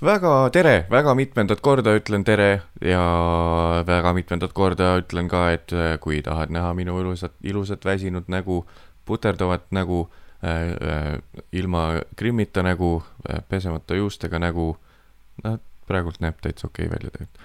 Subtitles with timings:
[0.00, 3.02] väga tere, väga mitmendat korda ütlen tere ja
[3.86, 8.64] väga mitmendat korda ütlen ka, et äh, kui tahad näha minu ilusat, ilusat väsinud nägu,
[9.04, 10.06] puterdavat nägu
[10.42, 11.18] äh,, äh,
[11.52, 14.72] ilma grimmita nägu äh,, pesemata juustega nägu,
[15.44, 17.44] noh, praegult näeb täitsa okei okay välja tegelikult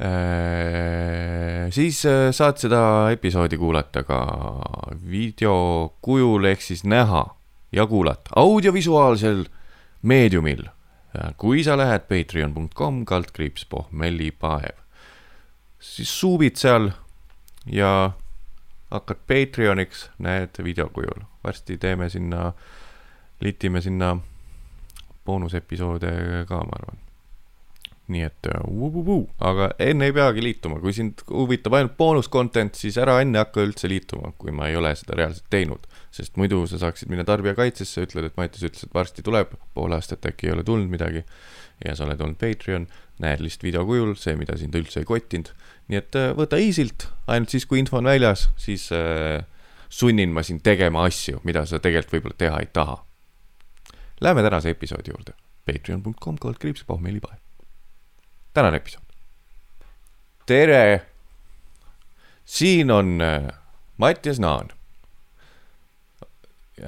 [0.00, 1.70] äh,.
[1.70, 2.82] siis äh, saad seda
[3.14, 4.20] episoodi kuulata ka
[5.06, 7.28] video kujul ehk siis näha
[7.72, 9.44] ja kuulata audiovisuaalsel
[10.02, 10.66] meediumil
[11.36, 14.76] kui sa lähed patreon.com kaldkriips pohmellipaev,
[15.80, 16.90] siis suubid seal
[17.66, 18.12] ja
[18.90, 21.22] hakkad Patreoniks, näed videokujul.
[21.44, 22.52] varsti teeme sinna,
[23.40, 24.16] litime sinna
[25.24, 26.12] boonusepisoode
[26.48, 27.09] ka, ma arvan.
[28.10, 32.98] Nii et uh, aga enne ei peagi liituma, kui sind huvitab ainult boonus content, siis
[32.98, 36.78] ära enne hakka üldse liituma, kui ma ei ole seda reaalselt teinud sest muidu sa
[36.80, 40.66] saaksid minna tarbijakaitsesse, ütled, et Mattias ütles, et varsti tuleb, pool aastat äkki ei ole
[40.66, 41.24] tulnud midagi.
[41.80, 42.90] ja sa oled olnud Patreon,
[43.24, 45.52] näed lihtsalt video kujul, see, mida sind üldse ei kottinud.
[45.88, 49.40] nii et äh, võta easy'lt, ainult siis, kui info on väljas, siis äh,
[49.88, 52.98] sunnin ma sind tegema asju, mida sa tegelikult võib-olla teha ei taha.
[54.20, 55.32] Läheme tänase episoodi juurde.
[55.64, 57.38] Patreon.com kaldkriips pohmellipae.
[58.54, 59.02] Tänane episood.
[60.46, 61.06] tere.
[62.44, 63.48] siin on äh,
[63.96, 64.70] Mattias Naan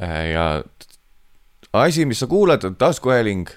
[0.03, 0.65] Äh, ja
[1.73, 3.49] asi, mis sa kuulad, on taskuhääling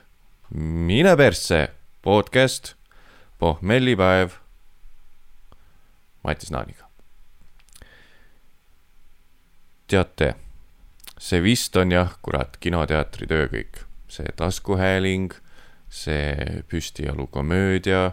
[0.49, 1.67] Mine persse
[2.01, 2.73] podcast,
[3.39, 4.31] pohmellipäev
[6.23, 6.85] Mattias Naaniga.
[9.87, 10.33] teate,
[11.19, 15.29] see vist on jah, kurat, kinoteatri töö kõik, see taskuhääling,
[15.95, 18.09] see püstijalu komöödia,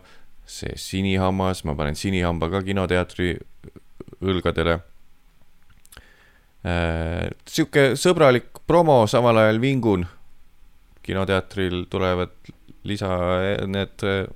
[0.46, 3.34] see sinihammas, ma panen sinihamba ka kinoteatri
[4.22, 4.78] õlgadele
[6.62, 10.06] Äh, sihuke sõbralik promo, samal ajal vingun.
[11.02, 12.30] kinoteatril tulevad
[12.86, 13.08] lisa
[13.66, 14.28] need äh,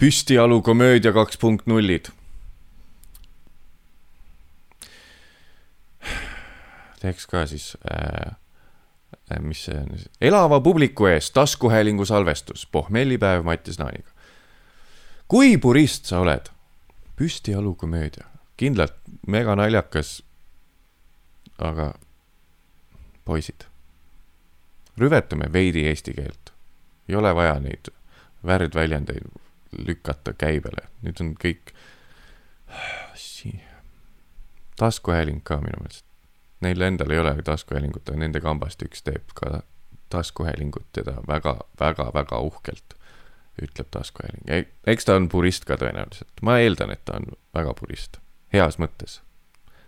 [0.00, 2.08] püstijalu komöödia kaks punkt nullid.
[7.00, 8.32] teeks ka siis äh
[9.40, 14.10] mis see on, elava publiku ees taskuhäälingu salvestus, pohmellipäev Mattias Naaniga.
[15.28, 16.50] kui purist sa oled?
[17.16, 18.94] püstijalu komöödia kindlalt
[19.26, 20.22] mega naljakas.
[21.58, 21.94] aga
[23.24, 23.64] poisid,
[25.00, 26.52] rüvetame veidi eesti keelt.
[27.08, 27.88] ei ole vaja neid
[28.46, 29.28] värdväljendeid
[29.86, 31.72] lükata käibele, nüüd on kõik.
[34.76, 36.05] taskuhääling ka minu meelest.
[36.66, 39.62] Neil endal ei ole taskuhäälingut, aga nende kambast üks teeb ka
[40.12, 42.96] taskuhäälingut ja ta väga, väga, väga uhkelt
[43.62, 44.68] ütleb taskuhääling.
[44.86, 48.20] eks ta on purist ka tõenäoliselt, ma eeldan, et ta on väga purist
[48.52, 49.20] heas mõttes.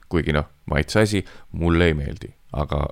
[0.09, 2.87] kuigi noh, maitse asi, mulle ei meeldi, aga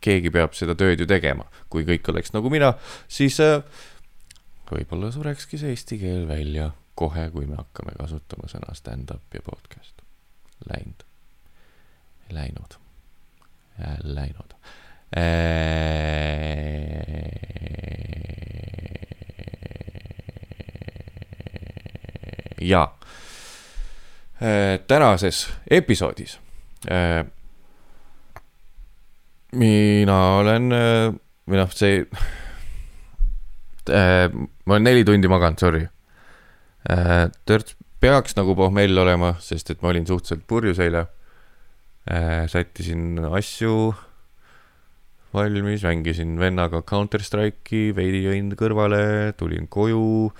[0.00, 1.46] keegi peab seda tööd ju tegema.
[1.68, 2.74] kui kõik oleks nagu mina,
[3.08, 3.62] siis äh,
[4.70, 10.02] võib-olla surekski see eesti keel välja kohe, kui me hakkame kasutama sõna stand-up ja podcast.
[10.68, 11.04] Läinud,
[12.30, 12.76] läinud,
[14.04, 14.54] läinud.
[22.60, 22.82] ja
[24.42, 26.40] Äh, tänases episoodis
[26.90, 27.26] äh,
[29.52, 31.10] mina olen, äh,
[31.44, 32.06] või noh, see,
[33.90, 35.82] ma olen neli tundi maganud, sorry.
[37.44, 41.04] törts peaks nagu pohmell olema, sest et ma olin suhteliselt purjus eile.
[42.50, 43.92] Sättisin asju
[45.34, 50.30] valmis, mängisin vennaga Counter Strike'i, veidi jõin kõrvale, tulin koju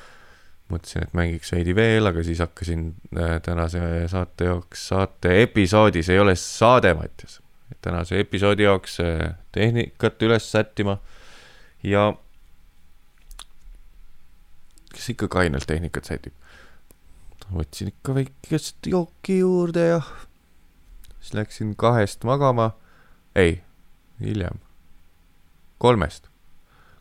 [0.71, 2.89] mõtlesin, et mängiks veidi veel, aga siis hakkasin
[3.19, 7.41] äh, tänase saate jaoks, saate episoodis ei ole saade, Mattias.
[7.83, 10.99] tänase episoodi jaoks äh, tehnikat üles sättima
[11.83, 12.11] ja
[14.95, 16.35] kes ikka kainelt tehnikat sätib.
[17.51, 20.01] võtsin ikka väikest jooki juurde ja
[21.21, 22.71] siis läksin kahest magama.
[23.35, 23.63] ei,
[24.21, 24.59] hiljem,
[25.79, 26.29] kolmest,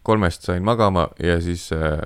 [0.04, 1.98] kolmest sain magama ja siis äh,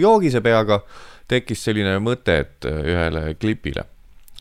[0.00, 0.82] joogise peaga
[1.28, 3.84] tekkis selline mõte, et äh, ühele klipile,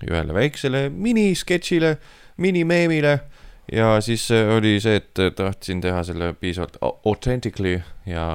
[0.07, 1.97] ühele väiksele minisketšile,
[2.43, 3.19] minimeemile.
[3.71, 8.27] Ja siis äh, oli see, et äh, tahtsin teha selle piisavalt authentically ja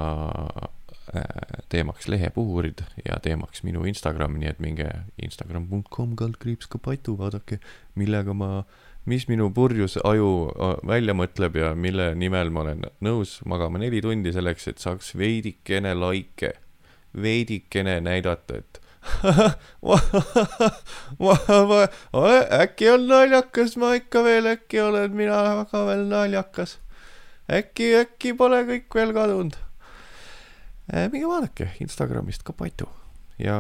[1.69, 4.87] teemaks lehepuhurid ja teemaks minu Instagram, nii et minge
[5.23, 7.59] instagram.com kaldkriips Kapatu, vaadake,
[8.01, 10.53] millega ma äh, mis minu purjus aju
[10.87, 15.95] välja mõtleb ja mille nimel ma olen nõus magama neli tundi selleks, et saaks veidikene
[15.99, 16.53] laike,
[17.23, 18.81] veidikene näidata, et
[22.63, 26.79] äkki on naljakas, ma ikka veel äkki olen mina ka veel naljakas.
[27.51, 29.59] äkki, äkki pole kõik veel kadunud.
[31.13, 32.89] Minge vaadake Instagramist ka Patu
[33.39, 33.59] ja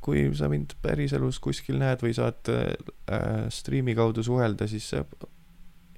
[0.00, 5.04] kui sa mind päriselus kuskil näed või saad äh, striimi kaudu suhelda, siis äh,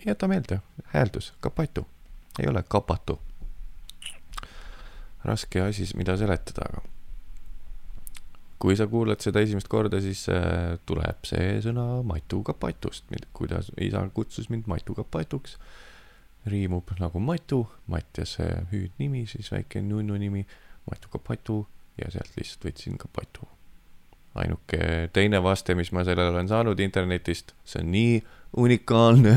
[0.06, 0.60] jäta meelde,
[0.94, 1.86] hääldus, kapatu,
[2.40, 3.18] ei ole kapatu.
[5.24, 6.82] raske asi, mida seletada, aga
[8.62, 14.04] kui sa kuulad seda esimest korda, siis äh, tuleb see sõna Matu Kapatust, kuidas isa
[14.14, 15.56] kutsus mind Matu Kapatuks.
[16.46, 20.46] Riimub nagu Matu, Mattiase hüüdnimi, siis väike nunnu nimi,
[20.90, 21.62] Matu Kapatu
[22.00, 23.48] ja sealt lihtsalt võtsin Kapatu.
[24.34, 28.14] ainuke teine vaste, mis ma sellele olen saanud internetist, see on nii
[28.56, 29.34] unikaalne,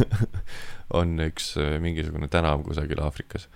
[0.98, 3.48] on üks äh, mingisugune tänav kusagil Aafrikas.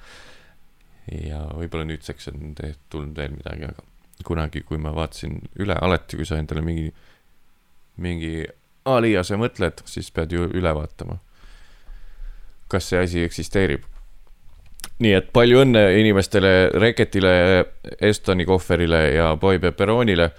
[1.11, 3.83] ja võib-olla nüüdseks on te- tulnud veel midagi, aga
[4.25, 6.89] kunagi, kui ma vaatasin üle, alati kui sa endale mingi,
[8.03, 8.47] mingi
[8.87, 11.19] aliase mõtled, siis pead ju üle vaatama.
[12.69, 13.85] Kas see asi eksisteerib.
[15.03, 17.33] nii et palju õnne inimestele Reketile,
[18.01, 20.31] Estoni kohverile ja Boy Pepperonile,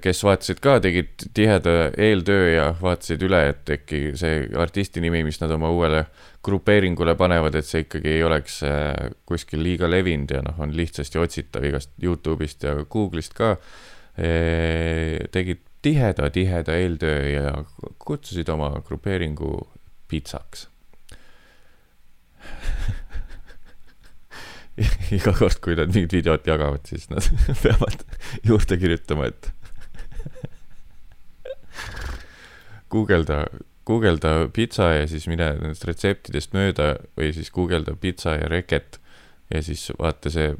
[0.00, 5.36] kes vaatasid ka, tegid tiheda eeltöö ja vaatasid üle, et äkki see artisti nimi, mis
[5.42, 6.06] nad oma uuele
[6.46, 11.20] grupeeringule panevad, et see ikkagi ei oleks äh, kuskil liiga levinud ja noh, on lihtsasti
[11.20, 13.56] otsitav igast Youtube'ist ja Google'ist ka.
[14.16, 17.50] tegid tiheda, tiheda eeltöö ja
[17.98, 19.68] kutsusid oma grupeeringu
[20.08, 20.68] pitsaks.
[25.16, 27.24] iga kord, kui nad mingit videot jagavad, siis nad
[27.62, 28.04] peavad
[28.46, 29.50] juurde kirjutama, et
[32.92, 33.44] guugelda,
[33.88, 39.00] guugelda pitsa ja siis mine nendest retseptidest mööda või siis guugelda pitsa ja reket
[39.52, 40.54] ja siis vaata see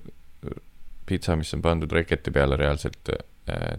[1.06, 3.18] pitsa, mis on pandud reketi peale reaalselt äh,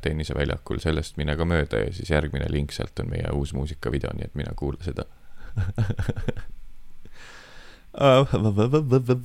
[0.02, 4.30] tenniseväljakul, sellest mine ka mööda ja siis järgmine link sealt on meie uus muusikavideo, nii
[4.30, 5.08] et mine kuula seda.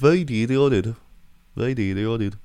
[0.02, 0.92] Veidi idioodid,
[1.58, 2.38] veidi idioodid.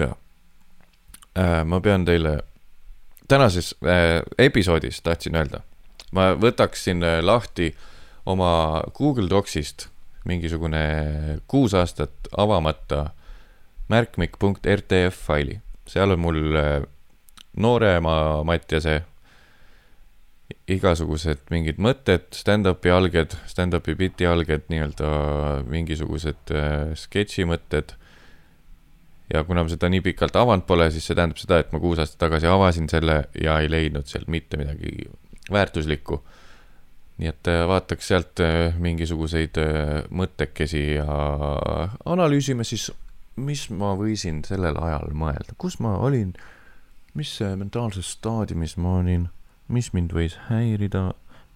[0.00, 0.14] jah,
[1.68, 2.38] ma pean teile
[3.30, 5.60] tänases äh, episoodis tahtsin öelda,
[6.12, 7.70] ma võtaksin äh, lahti
[8.26, 9.86] oma Google Docsist
[10.24, 10.80] mingisugune
[11.48, 13.10] kuus aastat avamata
[13.88, 16.82] märkmik.rtf faili, seal on mul äh,
[17.56, 19.02] noorema Mattiase
[20.70, 25.10] igasugused mingid mõtted, stand-up'i alged, stand-up'i biti alged, nii-öelda
[25.70, 27.96] mingisugused äh, sketši mõtted.
[29.30, 32.00] ja kuna ma seda nii pikalt avanud pole, siis see tähendab seda, et ma kuus
[32.02, 35.06] aastat tagasi avasin selle ja ei leidnud sealt mitte midagi
[35.52, 36.22] väärtuslikku.
[37.20, 39.58] nii et äh, vaataks sealt äh, mingisuguseid
[40.10, 41.18] mõttekesi ja
[42.04, 42.90] analüüsime siis,
[43.36, 46.32] mis ma võisin sellel ajal mõelda, kus ma olin,
[47.14, 49.28] mis mentaalses staadiumis ma olin
[49.70, 51.10] mis mind võis häirida,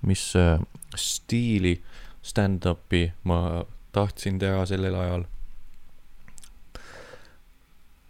[0.07, 0.59] mis äh,
[0.97, 1.77] stiili
[2.25, 3.65] stand-up'i ma
[3.95, 5.25] tahtsin teha sellel ajal.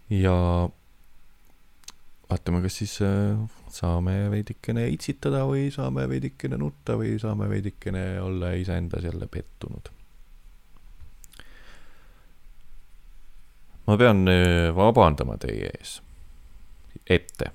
[0.09, 0.35] ja
[2.29, 3.41] vaatame, kas siis äh,
[3.73, 9.91] saame veidikene itsitada või saame veidikene nutta või saame veidikene olla iseendas jälle pettunud.
[13.85, 15.99] ma pean äh, vabandama teie ees,
[17.09, 17.51] ette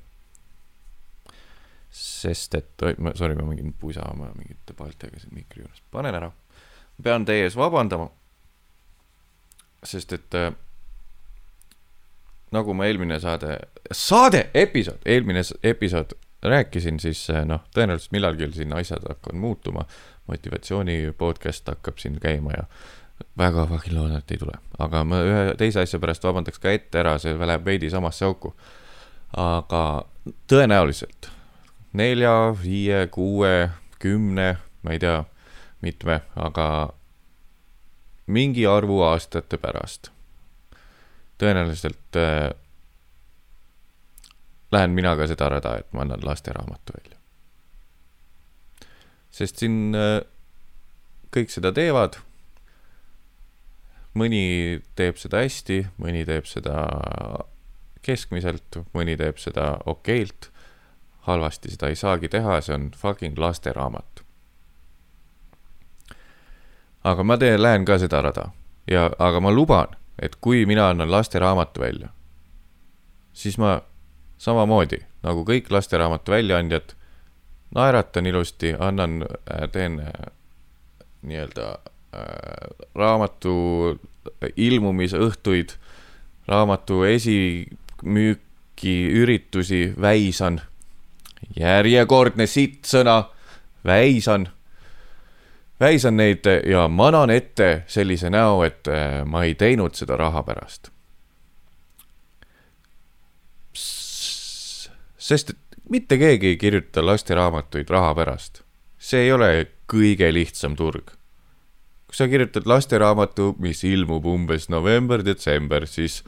[1.90, 2.70] sest et,
[3.18, 6.30] sorry, ma mingin pusa oma mingite paltidega siin mikri juures, panen ära.
[7.02, 8.10] pean teie ees vabandama.
[9.84, 10.52] sest et äh,
[12.54, 13.58] nagu ma eelmine saade,
[13.92, 19.86] saade, episood, eelmine episood rääkisin, siis äh, noh, tõenäoliselt millalgi siin asjad hakkavad muutuma.
[20.30, 22.64] motivatsiooni podcast hakkab siin käima ja
[23.38, 27.02] väga fucking loodan, et ei tule, aga ma ühe teise asja pärast vabandaks ka ette
[27.02, 28.54] ära, see läheb veidi samasse auku.
[29.36, 30.04] aga
[30.46, 31.30] tõenäoliselt
[31.92, 35.24] nelja, viie, kuue, kümne, ma ei tea,
[35.82, 36.66] mitme, aga
[38.30, 40.12] mingi arvu aastate pärast
[41.40, 42.50] tõenäoliselt äh,
[44.72, 47.16] lähen mina ka seda rada, et ma annan lasteraamatu välja.
[49.30, 50.20] sest siin äh,
[51.34, 52.20] kõik seda teevad.
[54.14, 56.80] mõni teeb seda hästi, mõni teeb seda
[58.02, 60.50] keskmiselt, mõni teeb seda okeilt
[61.26, 64.24] halvasti seda ei saagi teha, see on fucking lasteraamat.
[67.04, 68.50] aga ma teen, lähen ka seda rada
[68.90, 72.08] ja, aga ma luban, et kui mina annan lasteraamatu välja,
[73.32, 73.80] siis ma
[74.38, 76.94] samamoodi nagu kõik lasteraamatu väljaandjad,
[77.74, 79.24] naeratan ilusti, annan,
[79.72, 80.30] teen äh,
[81.22, 83.54] nii-öelda äh, raamatu
[84.56, 85.76] ilmumisõhtuid,
[86.48, 90.60] raamatu esimüüki üritusi väisan
[91.56, 93.24] järjekordne sitt sõna,
[93.86, 94.48] väisan,
[95.80, 100.90] väisan neid ja manan ette sellise näo, et äh, ma ei teinud seda raha pärast.
[105.30, 105.58] sest et
[105.90, 108.62] mitte keegi ei kirjuta lasteraamatuid raha pärast.
[108.98, 111.10] see ei ole kõige lihtsam turg.
[112.06, 116.24] kui sa kirjutad lasteraamatu, mis ilmub umbes november-detsember, siis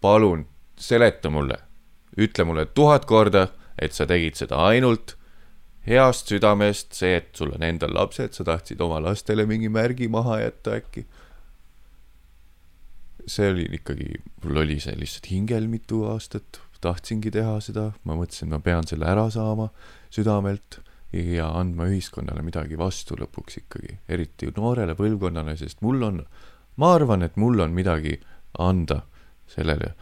[0.00, 1.58] palun seleta mulle,
[2.16, 5.16] ütle mulle tuhat korda, et sa tegid seda ainult
[5.86, 10.40] heast südamest, see, et sul on endal lapsed, sa tahtsid oma lastele mingi märgi maha
[10.42, 11.06] jätta äkki.
[13.26, 18.52] see oli ikkagi, mul oli see lihtsalt hingel mitu aastat, tahtsingi teha seda, ma mõtlesin,
[18.52, 19.66] ma pean selle ära saama
[20.14, 20.78] südamelt
[21.16, 26.22] ja andma ühiskonnale midagi vastu lõpuks ikkagi, eriti noorele põlvkonnale, sest mul on,
[26.76, 28.18] ma arvan, et mul on midagi
[28.62, 29.02] anda
[29.50, 29.94] sellele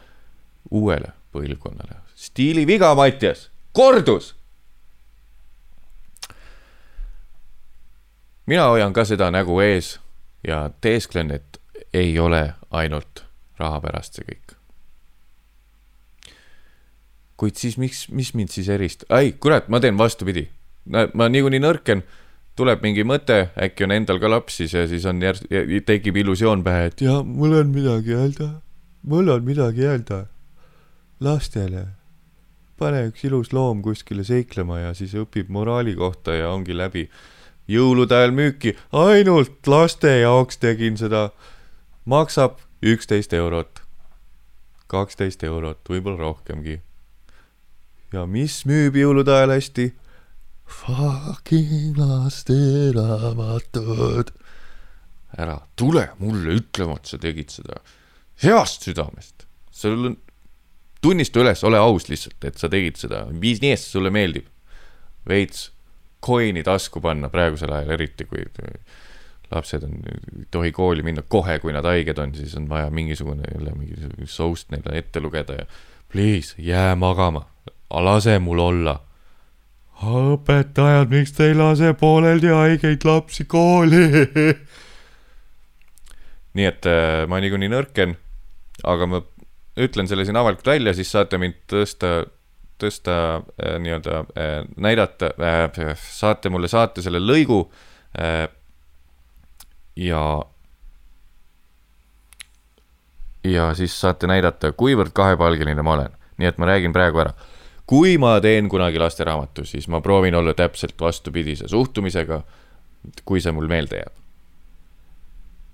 [0.71, 2.01] uuele põlvkonnale.
[2.15, 4.33] stiiliviga, Mattias, kordus.
[8.45, 9.99] mina hoian ka seda nägu ees
[10.47, 11.57] ja teesklen, et
[11.93, 13.25] ei ole ainult
[13.59, 14.53] raha pärast see kõik.
[17.35, 20.47] kuid siis miks, mis mind siis erist-, ai, kurat, ma teen vastupidi.
[21.13, 22.05] ma niikuinii nõrken,
[22.55, 25.43] tuleb mingi mõte, äkki on endal ka laps siis ja siis on järs-,
[25.85, 28.49] tekib illusioon pähe, et ja mul on midagi öelda,
[29.03, 30.25] mul on midagi öelda
[31.19, 31.87] lastele.
[32.79, 37.09] Pane üks ilus loom kuskile seiklema ja siis õpib moraali kohta ja ongi läbi.
[37.67, 41.29] jõulude ajal müüki, ainult laste jaoks tegin seda.
[42.05, 43.81] maksab üksteist eurot,
[44.87, 46.81] kaksteist eurot, võib-olla rohkemgi.
[48.13, 49.95] ja mis müüb jõulude ajal hästi?
[50.65, 54.31] Fucking lasteraamatud.
[55.37, 57.73] ära tule mulle ütlema, et sa tegid seda
[58.43, 59.45] heast südamest.
[59.71, 60.17] sul on
[61.05, 64.49] tunnista üles, ole aus lihtsalt, et sa tegid seda, business sulle meeldib.
[65.25, 65.71] veits
[66.25, 68.45] coin'i tasku panna praegusel ajal, eriti kui
[69.51, 73.45] lapsed on, ei tohi kooli minna kohe, kui nad haiged on, siis on vaja mingisugune
[73.53, 75.65] jälle mingisugune soust neile ette lugeda ja
[76.11, 77.45] please, jää magama,
[77.89, 78.99] lase mul olla.
[80.05, 84.05] õpetajad, miks te ei lase pooleldi haigeid lapsi kooli
[86.55, 88.15] nii et äh, ma niikuinii nõrken,
[88.87, 89.21] aga ma
[89.77, 92.25] ütlen selle siin avalikult välja, siis saate mind tõsta,
[92.81, 97.65] tõsta äh, nii-öelda äh, näidata äh,, saate mulle saate selle lõigu
[98.19, 98.47] äh,
[99.95, 100.21] ja
[103.45, 106.15] ja siis saate näidata, kuivõrd kahepalgeline ma olen.
[106.37, 107.33] nii et ma räägin praegu ära.
[107.85, 112.41] kui ma teen kunagi lasteraamatu, siis ma proovin olla täpselt vastupidise suhtumisega,
[113.25, 114.15] kui see mul meelde jääb.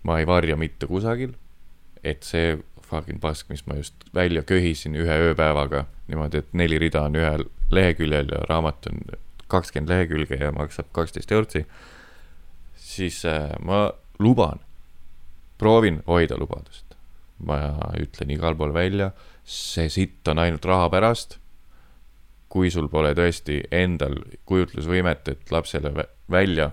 [0.04, 1.34] ma ei varja mitte kusagil,
[2.04, 2.58] et see
[2.92, 5.86] fucking pask, mis ma just välja köhisin ühe ööpäevaga.
[6.12, 9.00] niimoodi, et neli rida on ühel leheküljel ja raamat on
[9.52, 11.66] kakskümmend lehekülge ja maksab kaksteist eurtsi.
[12.76, 14.60] siis äh, ma luban,
[15.58, 16.86] proovin hoida lubadust.
[17.40, 17.58] ma
[17.98, 19.12] ütlen igal pool välja,
[19.44, 21.38] see sitt on ainult raha pärast.
[22.52, 25.94] kui sul pole tõesti endal kujutlusvõimet, et lapsele
[26.30, 26.72] välja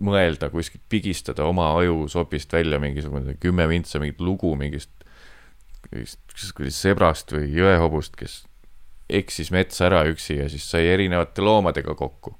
[0.00, 4.90] mõelda, kuskilt pigistada oma ajusopist välja mingisugune kümme vintsa mingit lugu mingist
[6.70, 8.44] sebrast või jõehobust, kes
[9.10, 12.36] eksis metsa ära üksi ja siis sai erinevate loomadega kokku.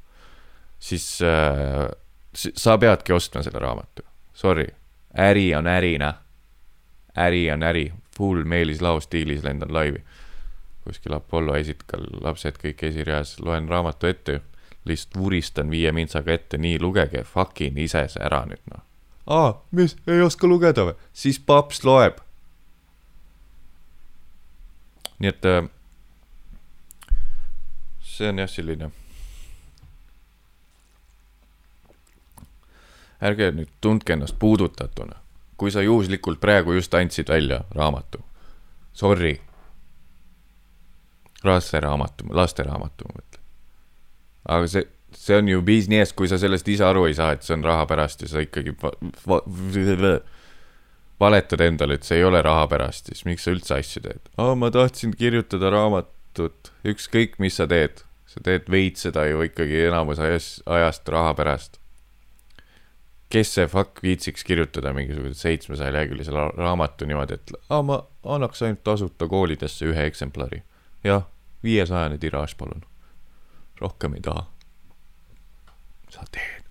[0.79, 1.91] siis äh,
[2.35, 4.03] sa peadki ostma selle raamatu.
[4.35, 4.67] Sorry,
[5.19, 6.15] äri on äri, noh.
[7.17, 10.05] äri on äri, full Meelis Lao stiilis lendan laivi.
[10.85, 14.41] kuskil Apollo esikal, lapsed kõik esireas, loen raamatu ette,
[14.85, 18.81] lihtsalt vuristan viie mintsaga ette, nii lugege fucking ise see ära nüüd noh.
[19.27, 20.97] aa, mis, ei oska lugeda või?
[21.13, 22.23] siis paps loeb
[25.21, 25.69] nii et äh,
[28.03, 28.91] see on jah, selline.
[33.21, 35.19] ärge nüüd tundke ennast puudutatuna,
[35.61, 38.23] kui sa juhuslikult praegu just andsid välja raamatu.
[38.93, 39.41] Sorry.
[41.45, 43.45] lasteraamatu, lasteraamatu ma mõtlen.
[44.49, 47.55] aga see, see on ju business, kui sa sellest ise aru ei saa, et see
[47.57, 48.73] on raha pärast ja sa ikkagi
[51.21, 54.31] valetad endale, et see ei ole raha pärast, siis miks sa üldse asju teed?
[54.41, 59.85] aa, ma tahtsin kirjutada raamatut, ükskõik, mis sa teed, sa teed veits seda ju ikkagi
[59.91, 61.81] enamus ajast, ajast raha pärast.
[63.31, 68.85] kes see fuck viitsiks kirjutada mingisuguse seitsmesaja leheküljelise raamatu niimoodi, et aa, ma annaks ainult
[68.85, 70.63] tasuta koolidesse ühe eksemplari.
[71.05, 71.29] jah,
[71.63, 72.87] viiesajane tiraaž, palun.
[73.81, 74.47] rohkem ei taha.
[76.09, 76.65] sa teed,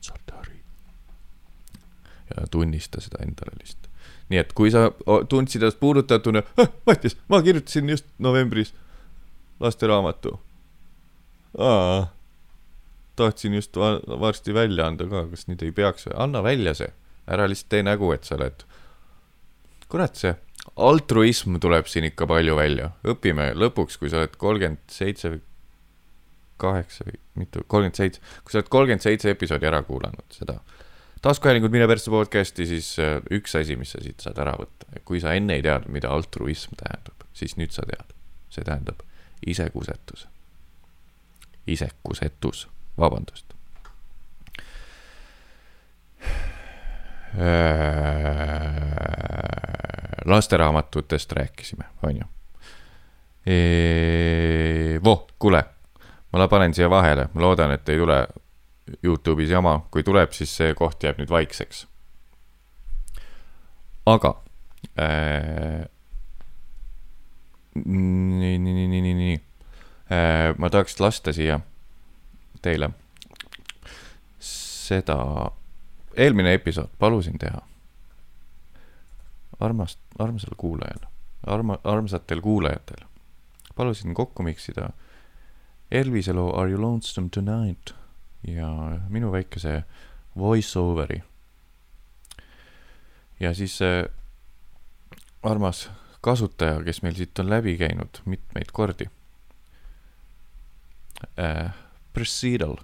[0.00, 0.66] sa tõrid.
[2.34, 3.91] ja tunnista seda endale lihtsalt
[4.30, 4.90] nii et kui sa
[5.28, 8.74] tundsid ennast puudutatuna äh,, Mattias, ma kirjutasin just novembris
[9.60, 10.40] lasteraamatu.
[11.58, 12.06] aa,
[13.16, 16.92] tahtsin just va varsti välja anda ka, kas nüüd ei peaks või, anna välja see,
[17.28, 18.64] ära lihtsalt tee nägu, et sa oled.
[19.92, 20.34] kurat, see
[20.76, 25.42] altruism tuleb siin ikka palju välja, õpime lõpuks, kui sa oled kolmkümmend seitse või
[26.62, 30.60] kaheksa või mitu, kolmkümmend seitse, kui sa oled kolmkümmend seitse episoodi ära kuulanud, seda
[31.22, 35.20] taskuhäälingut Mine persse podcast'i, siis äh, üks asi, mis sa siit saad ära võtta, kui
[35.22, 38.14] sa enne ei teadnud, mida altruism tähendab, siis nüüd sa tead,
[38.50, 39.02] see tähendab
[39.46, 40.26] isekusetus.
[41.66, 43.54] isekusetus, vabandust.
[47.32, 47.42] Äh,
[50.24, 52.24] lasteraamatutest rääkisime, on ju.
[55.04, 55.64] Voh, kuule,
[56.32, 58.26] ma panen siia vahele, ma loodan, et ei tule
[59.02, 61.86] Youtube'is jama, kui tuleb, siis see koht jääb nüüd vaikseks.
[64.06, 64.32] aga
[64.98, 65.84] äh,
[67.74, 69.36] nii, nii, nii, nii, nii, nii
[70.10, 70.58] äh,.
[70.58, 71.60] ma tahaks lasta siia
[72.62, 72.90] teile
[74.40, 75.16] seda,
[76.16, 77.62] eelmine episood palusin teha
[79.62, 81.06] armast, armsale kuulajale,
[81.46, 83.06] arma, armsatel kuulajatel.
[83.76, 84.90] palusin kokku miksida
[85.90, 88.01] Elvise loo Are you lonesome tonight
[88.48, 88.68] ja
[89.08, 89.82] minu väikese
[90.38, 91.22] voice-over'i.
[93.40, 94.04] ja siis see
[95.42, 99.10] armas kasutaja, kes meil siit on läbi käinud mitmeid kordi
[101.38, 101.72] äh,.
[102.12, 102.76] Presidal.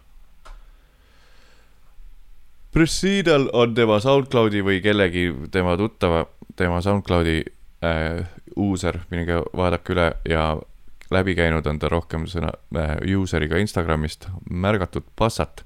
[2.73, 6.23] Presidal on tema SoundCloudi või kellegi tema tuttava,
[6.57, 7.43] tema SoundCloudi
[7.85, 8.25] äh,
[8.57, 10.47] user, minge vaadake üle ja
[11.11, 15.65] läbi käinud on ta rohkem sõna äh, user'iga Instagramist märgatud passat,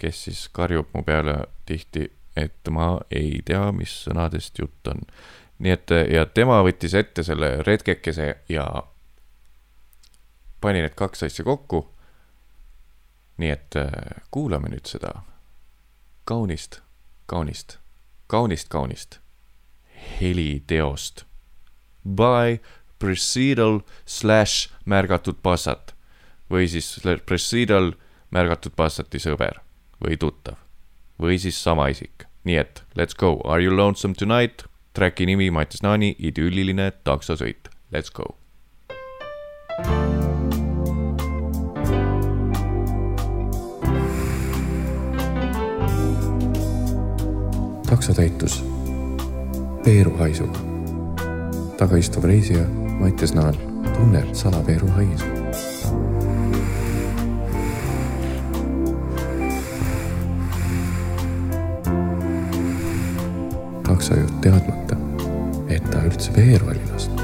[0.00, 5.02] kes siis karjub mu peale tihti, et ma ei tea, mis sõnadest jutt on.
[5.60, 8.66] nii et ja tema võttis ette selle retkekese ja
[10.60, 11.88] pani need kaks asja kokku.
[13.36, 15.22] nii et äh, kuulame nüüd seda
[16.24, 16.80] kaunist,
[17.26, 17.78] kaunist,
[18.26, 19.20] kaunist, kaunist
[20.20, 21.24] heliteost.
[22.04, 22.60] By
[23.00, 25.94] Presidal slash märgatud passat
[26.50, 26.92] või siis
[27.26, 27.94] Presidal
[28.30, 29.62] märgatud passati sõber
[30.04, 30.60] või tuttav
[31.20, 32.26] või siis sama isik.
[32.44, 34.64] nii et let's go, Are you lonesome tonight?
[34.92, 38.36] Tracki nimi Mattias Naani, idülliline taksosõit, let's go.
[47.90, 48.64] taksotäitus
[49.84, 50.58] peeruhaisuga.
[51.78, 53.56] taga istuv reisija Mattias Naal
[53.94, 55.24] tunneb salapeeru haisu.
[63.90, 64.96] taksojuht teadmata,
[65.68, 67.20] et ta üldse peeru oli lasknud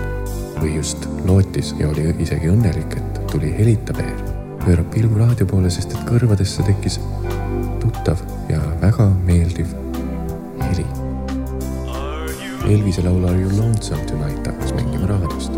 [0.60, 4.20] või just lootis ja oli isegi õnnelik, et tuli helita peer,
[4.64, 7.00] pöörab pilgu raadio poole, sest et kõrvadesse tekkis
[7.80, 9.85] tuttav ja väga meeldiv.
[12.66, 15.52] Elvise laul Are you lonesome tonight hakkas mängima raadiost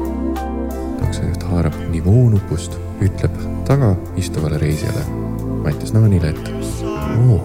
[1.00, 5.04] taksojuht haarab nivoo nupust, ütleb taga istuvale reisijale
[5.64, 6.50] Mattias Naanile, et
[7.24, 7.38] oo,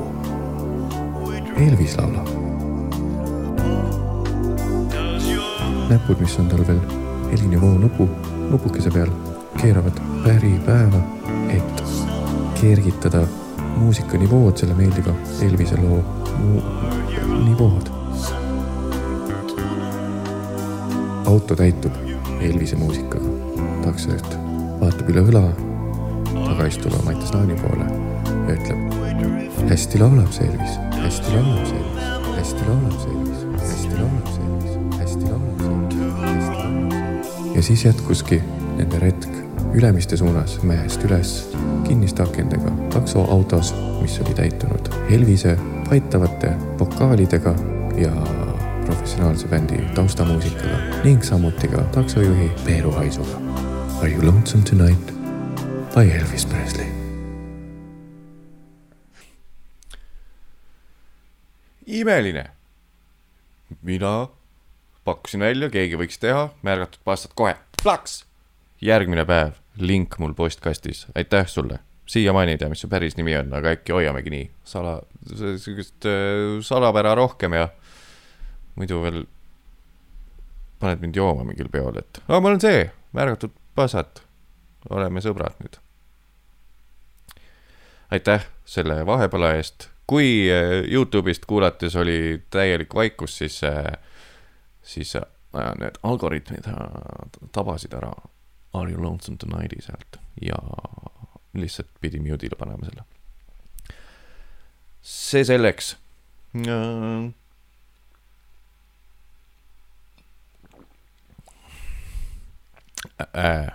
[1.67, 2.27] Elvis laulab.
[5.89, 6.83] näpud, mis on tal veel
[7.31, 8.09] helinivoo nupu,
[8.49, 9.09] nupukese peal,
[9.61, 11.01] keeravad päripäeva,
[11.55, 11.83] et
[12.61, 13.23] kergitada
[13.77, 16.03] muusika nivood, selle meeldiva Elvise loo
[17.45, 18.02] nivood.
[21.33, 21.93] Auto täitub
[22.41, 23.31] Elvise muusikaga
[23.81, 24.35] taksojuht
[24.77, 25.41] vaatab üle õla
[26.35, 28.93] taga istuva Mattias Naani poole ja ütleb.
[29.71, 32.05] hästi laulab see Elvis, hästi laulab see Elvis,
[32.37, 36.61] hästi laulab see Elvis, hästi laulab see Elvis, hästi laulab see Elvis, hästi laulab see
[36.67, 37.57] Elvis.
[37.57, 38.41] ja siis jätkuski
[38.77, 39.41] nende retk
[39.73, 41.35] Ülemiste suunas mäest üles
[41.87, 45.57] kinniste akendega taksoautos, mis oli täitunud Elvise
[45.89, 47.55] paitavate vokaalidega
[47.97, 48.13] ja
[48.85, 53.39] professionaalse bändi taustamuusikaga ning samuti ka taksojuhi Peeru Haisuga.
[54.01, 55.13] Are you lonesome tonight
[55.95, 57.03] by Elvis Presley?
[61.93, 62.45] imeline.
[63.81, 64.27] mina
[65.03, 68.23] pakkusin välja, keegi võiks teha, märgatud pastat kohe, plaks.
[68.81, 71.79] järgmine päev, link mul postkastis, aitäh sulle.
[72.05, 75.01] siiamaani ei tea, mis su päris nimi on, aga äkki hoiamegi nii sala,
[75.33, 77.67] sihukest äh, salapära rohkem ja
[78.75, 79.23] muidu veel
[80.83, 84.23] paned mind jooma mingil peol, et aa, ma olen see, märgatud pasat.
[84.89, 85.77] oleme sõbrad nüüd.
[88.11, 89.89] aitäh selle vahepala eest.
[90.07, 93.93] kui äh, Youtube'ist kuulates oli täielik vaikus, siis, äh,
[94.81, 95.23] siis äh,
[95.79, 96.67] need algoritmid
[97.51, 98.13] tabasid ära
[98.73, 100.57] Are you lonesome tonight'i sealt ja
[101.53, 103.03] lihtsalt pidi mute'ile panema selle.
[105.01, 105.95] see selleks
[113.19, 113.67] äh,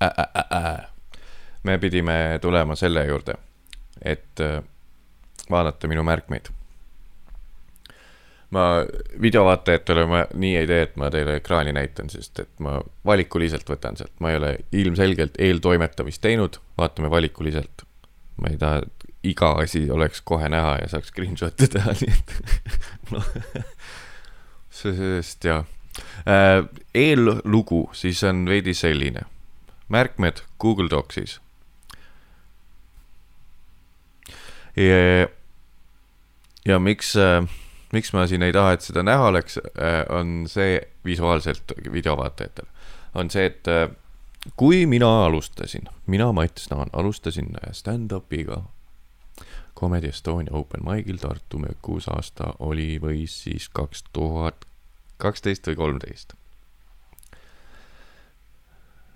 [0.00, 0.86] äh, äh, äh.
[1.62, 3.34] me pidime tulema selle juurde,
[4.02, 4.62] et äh,
[5.50, 6.50] vaadata minu märkmeid.
[8.52, 8.84] ma
[9.22, 13.96] videovaatajatele ma nii ei tee, et ma teile ekraani näitan, sest et ma valikuliselt võtan
[13.96, 17.86] sealt, ma ei ole ilmselgelt eeltoimetamist teinud, vaatame valikuliselt.
[18.36, 23.12] ma ei taha, et iga asi oleks kohe näha ja saaks screenshot'e teha, nii et
[23.14, 23.32] noh,
[24.82, 25.64] sest jah
[26.94, 29.26] eellugu siis on veidi selline,
[29.88, 31.40] märkmed Google Docsis.
[36.64, 37.44] ja, miks, äh,
[37.92, 42.70] miks ma siin ei taha, et seda näha oleks, äh, on see visuaalselt videovaatajatel,
[43.14, 43.68] on see, et
[44.56, 48.62] kui mina alustasin, mina, Mats Naan, alustasin stand-up'iga
[49.78, 54.66] Comedy Estonia Open Mic'il Tartu möökus aasta oli või siis kaks tuhat
[55.22, 56.34] kaksteist või kolmteist.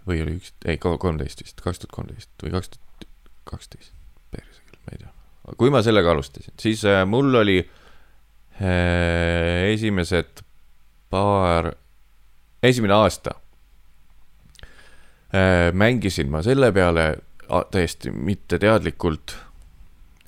[0.06, 3.08] või oli üks, ei kolmteist vist, kaks tuhat kolmteist või kaks tuhat
[3.50, 3.94] kaksteist,
[4.30, 5.10] perse küll, ma ei tea.
[5.58, 7.68] kui ma sellega alustasin, siis äh, mul oli äh,
[9.72, 10.44] esimesed
[11.10, 11.72] paar,
[12.62, 13.34] esimene aasta
[15.34, 17.16] äh, mängisin ma selle peale
[17.70, 19.36] täiesti mitteteadlikult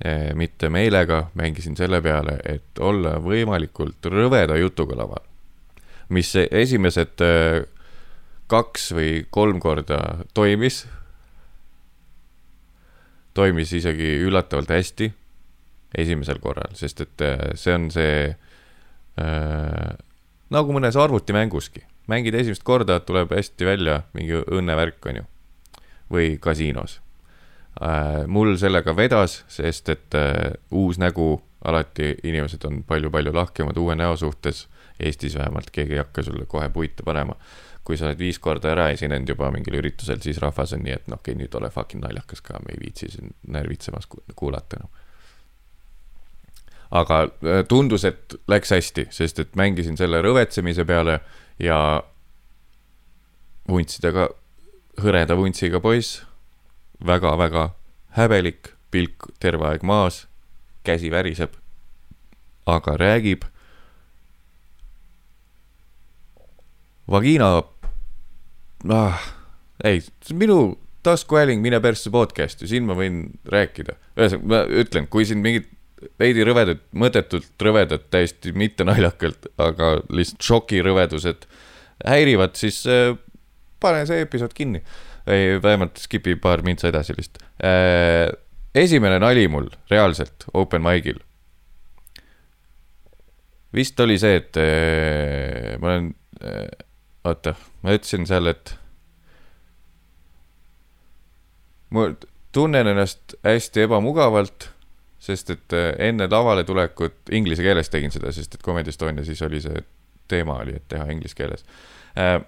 [0.06, 5.27] äh,, mitte meelega, mängisin selle peale, et olla võimalikult rõveda jutuga laval
[6.08, 7.64] mis esimesed äh,
[8.48, 10.86] kaks või kolm korda toimis.
[13.34, 15.12] toimis isegi üllatavalt hästi
[15.94, 19.90] esimesel korral, sest et äh, see on see äh,
[20.50, 25.28] nagu mõnes arvutimänguski, mängid esimest korda, tuleb hästi välja mingi õnnevärk, on ju,
[26.12, 26.98] või kasiinos
[27.80, 28.26] äh,.
[28.26, 34.16] mul sellega vedas, sest et äh, uus nägu, alati inimesed on palju-palju lahkemad uue näo
[34.16, 34.66] suhtes
[35.00, 37.36] Eestis vähemalt keegi ei hakka sulle kohe puite panema.
[37.84, 41.06] kui sa oled viis korda ära esinenud juba mingil üritusel, siis rahvas on nii, et
[41.08, 44.04] noh, okei okay,, nüüd ole fucking naljakas ka, me ei viitsi sind närvitsemas
[44.36, 44.90] kuulata noh.
[46.90, 51.20] aga äh, tundus, et läks hästi, sest et mängisin selle rõvetsemise peale
[51.58, 51.78] ja
[53.68, 54.28] vuntsidega,
[55.00, 56.20] hõreda vuntsiga poiss
[57.00, 57.70] väga,, väga-väga
[58.16, 60.26] häbelik, pilk terve aeg maas,
[60.86, 61.56] käsi väriseb,
[62.68, 63.44] aga räägib
[67.08, 67.62] Vagina
[68.92, 69.20] ah,,
[69.84, 70.58] ei, see on minu
[71.06, 73.96] taskuhääling Mine persse podcast ju, siin ma võin rääkida.
[74.18, 75.70] ühesõnaga, ma ütlen, kui siin mingid
[76.20, 81.46] veidi rõvedad, mõttetult rõvedad, täiesti mittenaljakalt, aga lihtsalt šokirõvedused
[82.06, 83.14] häirivad, siis äh,
[83.82, 84.82] pane see episood kinni.
[85.28, 88.28] ei, vähemalt skip'i paar mintsa edasi lihtsalt äh,.
[88.74, 91.18] esimene nali mul reaalselt open mic'il.
[93.74, 96.12] vist oli see, et äh, ma olen
[96.44, 96.68] äh,
[97.28, 98.74] oota, ma ütlesin seal, et
[101.90, 102.08] ma
[102.52, 104.70] tunnen ennast hästi ebamugavalt,
[105.18, 109.42] sest et äh, enne lavale tulekut inglise keeles tegin seda, sest et Comedy Estonia siis
[109.42, 109.82] oli see
[110.28, 111.64] teema oli, et teha inglise keeles
[112.18, 112.40] äh,.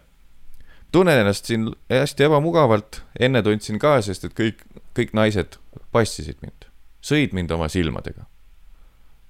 [0.93, 4.62] tunnen ennast siin hästi ebamugavalt, enne tundsin ka, sest et kõik,
[4.99, 5.59] kõik naised
[5.93, 6.69] passisid mind,
[7.03, 8.27] sõid mind oma silmadega.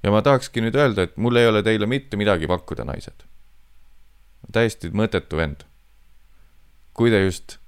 [0.03, 3.25] ja ma tahakski nüüd öelda, et mul ei ole teile mitte midagi pakkuda, naised
[4.53, 5.65] täiesti mõttetu vend.
[6.95, 7.59] kui te just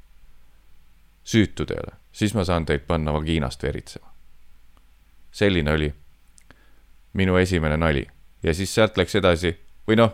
[1.25, 4.13] süütud ei ole, siis ma saan teid panna vagiinast veritsema.
[5.31, 5.95] selline oli
[7.13, 8.07] minu esimene nali
[8.43, 9.57] ja siis sealt läks edasi
[9.89, 10.13] või noh,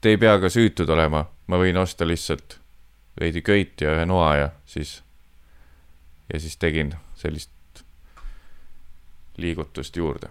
[0.00, 2.58] te ei pea ka süütud olema, ma võin osta lihtsalt
[3.20, 5.02] veidi köit ja ühe noa ja siis,
[6.32, 7.84] ja siis tegin sellist
[9.36, 10.28] liigutust juurde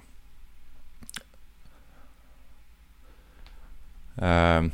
[4.22, 4.68] ähm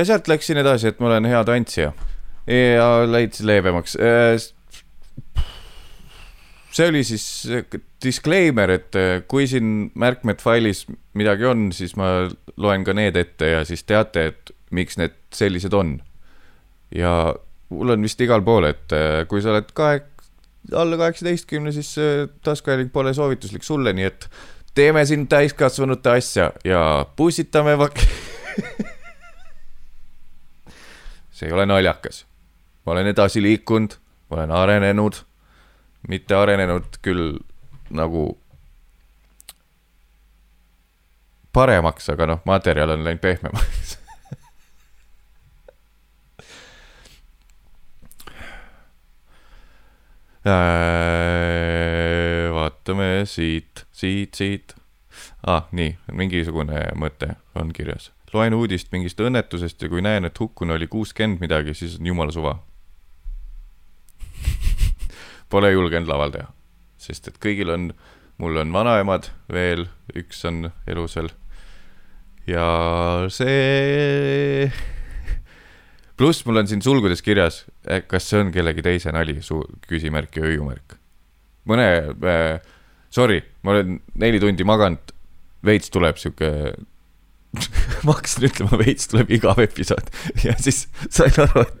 [0.00, 1.92] ja sealt läksin edasi, et ma olen hea tantsija
[2.50, 3.96] ja läits leebemaks.
[4.00, 4.38] Äh,
[6.72, 7.24] see oli siis
[8.02, 10.86] disclaimer, et äh, kui siin märkmed failis
[11.18, 15.74] midagi on, siis ma loen ka need ette ja siis teate, et miks need sellised
[15.76, 15.98] on.
[16.94, 17.34] ja
[17.70, 20.00] mul on vist igal pool, et äh, kui sa oled kahe,
[20.76, 21.92] alla kaheksateistkümne, siis
[22.44, 24.26] taskuhääling pole soovituslik sulle, nii et
[24.74, 26.82] teeme siin täiskasvanute asja ja
[27.16, 28.04] pussitame vak-
[31.40, 32.26] see ei ole naljakas.
[32.86, 33.96] ma olen edasi liikunud,
[34.30, 35.22] ma olen arenenud,
[36.08, 37.38] mitte arenenud küll
[37.90, 38.26] nagu
[41.52, 43.96] paremaks, aga noh, materjal on läinud pehmemaks
[50.40, 50.46] Äh,
[52.54, 54.72] vaatame siit, siit, siit.
[55.46, 58.08] ah, nii, mingisugune mõte on kirjas.
[58.34, 62.34] Loen uudist mingist õnnetusest ja kui näen, et hukkunu oli kuuskümmend midagi, siis on jumala
[62.34, 62.56] suva
[65.50, 66.48] Pole julgenud laval teha,
[67.00, 67.90] sest et kõigil on,
[68.40, 71.30] mul on vanaemad veel, üks on elusal.
[72.46, 72.66] ja
[73.32, 74.70] see
[76.18, 77.64] pluss mul on siin sulgudes kirjas,
[78.06, 79.38] kas see on kellegi teise nali,
[79.88, 80.98] küsimärk ja hüüumärk.
[81.66, 82.60] mõne äh,,
[83.10, 85.12] sorry, ma olen neli tundi maganud,
[85.66, 86.50] veits tuleb sihuke
[88.06, 90.06] ma hakkasin ütlema, veits tuleb igav episood
[90.44, 91.80] ja siis sain aru, et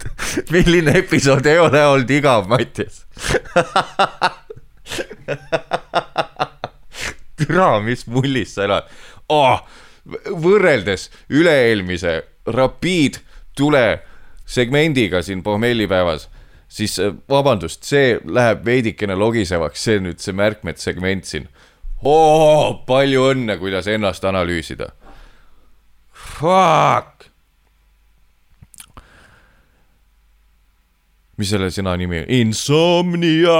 [0.50, 3.04] milline episood ei ole olnud igav, Mattias
[7.40, 8.90] türa, mis mullis sa elad
[9.30, 9.62] oh,.
[10.42, 13.20] võrreldes üle-eelmise Rapid
[13.54, 14.00] tule
[14.48, 16.28] segmendiga siin pohmellipäevas,
[16.68, 21.46] siis äh, vabandust, see läheb veidikene logisevaks, see nüüd see märkmed segment siin
[22.02, 22.80] oh,.
[22.86, 24.90] palju õnne, kuidas ennast analüüsida
[26.40, 27.26] Fuck.
[31.40, 32.30] mis selle sõna nimi on?
[32.32, 33.58] Insomnia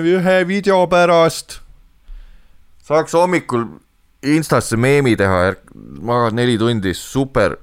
[0.00, 1.58] ühe video pärast.
[2.84, 3.66] saaks hommikul
[4.20, 5.54] Instasse meemi teha,
[6.00, 7.56] magad neli tundi, super.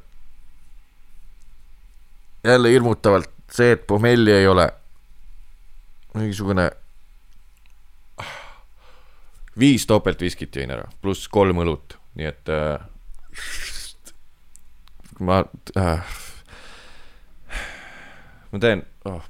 [2.43, 4.69] jälle hirmutavalt see, et pohmelli ei ole.
[6.13, 6.71] mingisugune
[9.57, 12.79] viis topeltviskit jõin ära, pluss kolm õlut nii et äh,
[15.19, 15.43] ma
[15.77, 16.15] äh,,
[18.51, 19.25] ma teen oh,,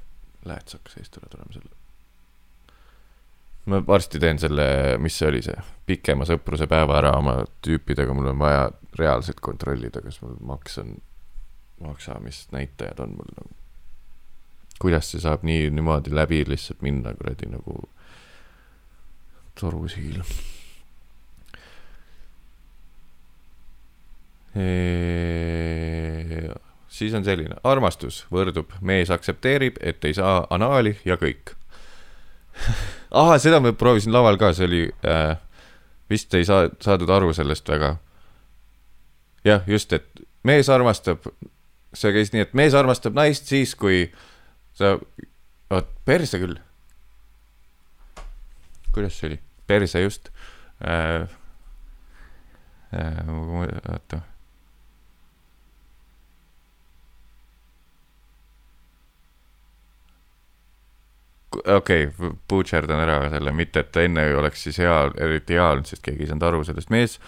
[0.48, 1.74] lähed sa hakkas eest üle tulema selle.
[3.68, 4.68] ma varsti teen selle,
[5.02, 5.56] mis see oli see,
[5.88, 8.66] pikema sõpruse päeva ära oma tüüpidega, mul on vaja
[8.98, 10.96] reaalselt kontrollida, kas mul maks on,
[11.84, 13.54] maksamisnäitajad on mul nagu.
[14.78, 17.82] kuidas see saab nii niimoodi läbi lihtsalt minna kuradi nagu
[19.58, 20.22] torusiil
[26.88, 31.54] siis on selline, armastus võrdub, mees aktsepteerib, et ei saa anaali ja kõik
[33.20, 35.36] ahah, seda ma proovisin laval ka, see oli äh,,
[36.10, 37.96] vist ei saa, saadud aru sellest väga.
[39.46, 41.28] jah, just, et mees armastab,
[41.94, 44.06] see käis nii, et mees armastab naist siis, kui
[44.78, 44.96] sa,
[45.70, 46.56] vot perse küll.
[48.94, 50.32] kuidas see oli, perse just
[50.82, 51.28] äh,.
[52.88, 54.22] Äh, oota
[61.58, 65.66] okei okay,, butšerdan ära selle, mitte et ta enne ei oleks siis hea, eriti hea
[65.70, 67.18] olnud, sest keegi ei saanud aru sellest, mees,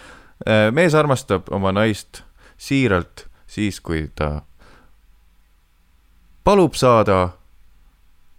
[0.47, 2.23] äh, mees armastab oma naist
[2.61, 4.41] siiralt siis, kui ta
[6.43, 7.29] palub saada,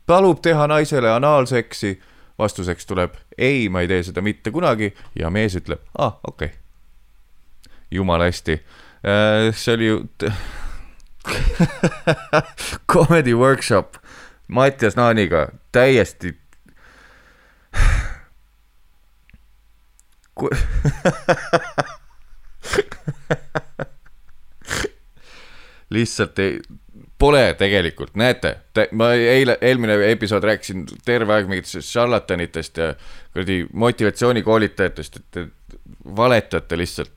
[0.07, 2.00] palub teha naisele anaalseksi,
[2.38, 4.92] vastuseks tuleb ei, ma ei tee seda mitte kunagi.
[5.18, 6.48] Ja mees ütleb, aa ah,, okei.
[6.48, 6.59] Okay..
[7.90, 8.52] jumala hästi,
[9.05, 10.02] äh, see oli ju
[12.92, 13.96] Comedy workshop
[14.48, 16.37] Mattias Naaniga täiesti
[20.35, 20.48] Ku...
[25.90, 26.61] lihtsalt ei,
[27.18, 28.56] pole tegelikult, näete,
[28.96, 32.94] ma eile, eelmine episood rääkisin terve aeg mingitest šarlatanitest ja
[33.32, 35.46] kuradi motivatsioonikoolitajatest, et te
[36.16, 37.12] valetate lihtsalt,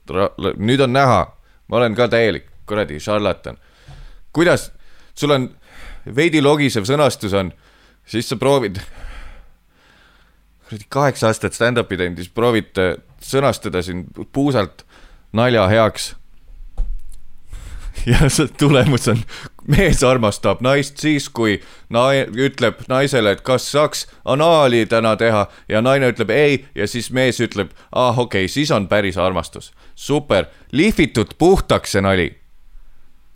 [0.58, 1.22] nüüd on näha,
[1.68, 3.58] ma olen ka täielik kuradi šarlatan.
[4.34, 4.72] kuidas,
[5.16, 5.50] sul on
[6.16, 7.54] veidi logisev sõnastus on,
[8.06, 8.80] siis sa proovid,
[10.66, 12.78] kuradi kaheksa aastat stand-up'i teinud, siis proovid
[13.24, 14.86] sõnastada siin puusalt
[15.36, 16.14] nalja heaks.
[18.12, 19.22] ja see tulemus on,
[19.72, 21.58] mees armastab naist siis, kui
[21.90, 27.12] nai-, ütleb naisele, et kas saaks anaali täna teha ja naine ütleb ei ja siis
[27.12, 29.74] mees ütleb, ah okei okay,, siis on päris armastus.
[29.96, 32.34] super, lihvitud puhtaks see nali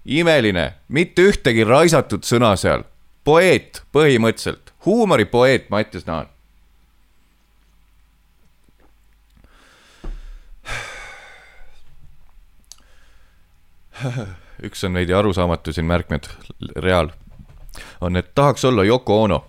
[0.10, 2.84] imeline, mitte ühtegi raisatud sõna seal.
[3.30, 6.28] Poeet põhimõtteliselt, huumoripoeet Mattias Naan.
[14.68, 16.24] üks on veidi arusaamatu siin märkmed,
[16.82, 17.10] reaal,
[18.02, 19.40] on, et tahaks olla Yoko Ono.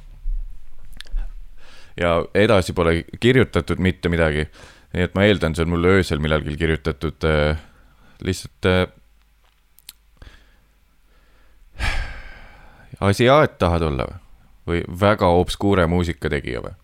[2.00, 4.48] ja edasi pole kirjutatud mitte midagi.
[4.92, 7.58] nii et ma eeldan, see on mulle öösel millalgi kirjutatud äh,
[8.26, 8.86] lihtsalt äh,
[13.00, 14.18] asiaat tahad olla või?
[14.66, 16.74] või väga obskuure muusikategija või?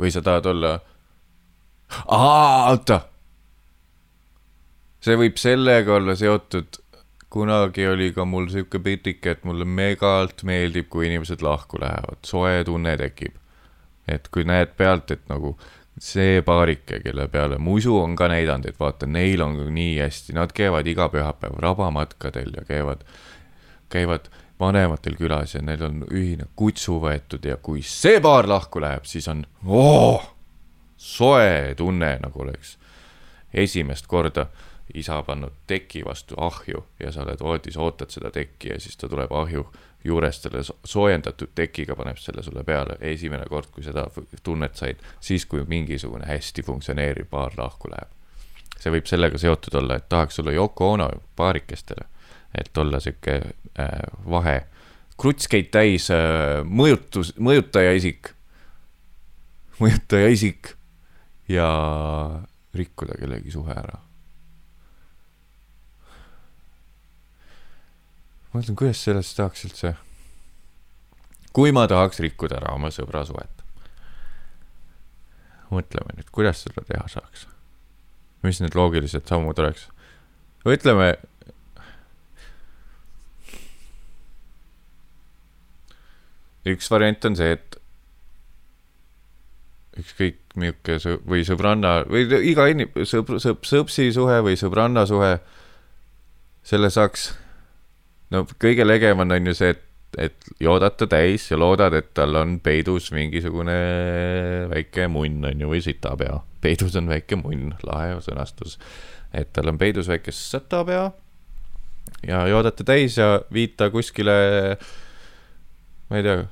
[0.00, 0.78] või sa tahad olla?
[2.06, 3.00] oota.
[5.00, 6.80] see võib sellega olla seotud
[7.30, 12.64] kunagi oli ka mul sihuke pitike, et mulle megalt meeldib, kui inimesed lahku lähevad, soe
[12.66, 13.36] tunne tekib.
[14.10, 15.52] et kui näed pealt, et nagu
[16.02, 20.50] see paarike, kelle peale Musu on ka näidanud, et vaata, neil on nii hästi, nad
[20.56, 23.04] käivad iga pühapäev rabamatkadel ja käivad,
[23.92, 24.26] käivad
[24.60, 29.28] vanematel külas ja neil on ühine kutsu võetud ja kui see paar lahku läheb, siis
[29.28, 30.20] on oo,
[30.96, 32.76] soe tunne, nagu oleks
[33.54, 34.46] esimest korda
[34.94, 39.08] isa pannud teki vastu ahju ja sa oled voodis, ootad seda tekki ja siis ta
[39.08, 39.66] tuleb ahju
[40.04, 42.96] juurest selle so- soojendatud tekiga, paneb selle sulle peale.
[43.00, 44.06] esimene kord, kui seda
[44.42, 48.08] tunnet said, siis kui mingisugune hästi funktsioneeriv paar lahku läheb.
[48.80, 52.06] see võib sellega seotud olla, et tahaks olla Yoko Ono paarikestele,
[52.54, 53.40] et olla sihuke
[53.78, 53.96] äh,
[54.30, 54.60] vahe,
[55.20, 58.34] krutskeid täis äh, mõjutus, mõjutaja isik,
[59.80, 60.74] mõjutaja isik
[61.48, 61.70] ja
[62.74, 63.98] rikkuda kellegi suhe ära
[68.50, 69.94] ma mõtlen, kuidas sellest saaks üldse,
[71.54, 73.56] kui ma tahaks rikkuda ära oma sõbra suhet.
[75.70, 77.46] mõtleme nüüd, kuidas seda teha saaks.
[78.42, 79.88] mis need loogilised sammud oleks?
[80.66, 81.16] ütleme.
[86.68, 87.76] Üks variant on see, et
[90.00, 95.36] ükskõik milline sõ- või sõbranna või iga inim-, sõbr-, sõb-, sõpsi suhe või sõbranna suhe,
[96.66, 97.30] selle saaks
[98.34, 99.82] no kõige legem on, on ju see, et,
[100.28, 103.78] et joodad ta täis ja loodad, et tal on peidus mingisugune
[104.72, 106.40] väike munn on ju või sitapea.
[106.60, 108.78] peidus on väike munn, lahe sõnastus.
[109.32, 111.10] et tal on peidus väike sitapea
[112.26, 114.76] ja joodad ta täis ja viid ta kuskile,
[116.10, 116.42] ma ei tea,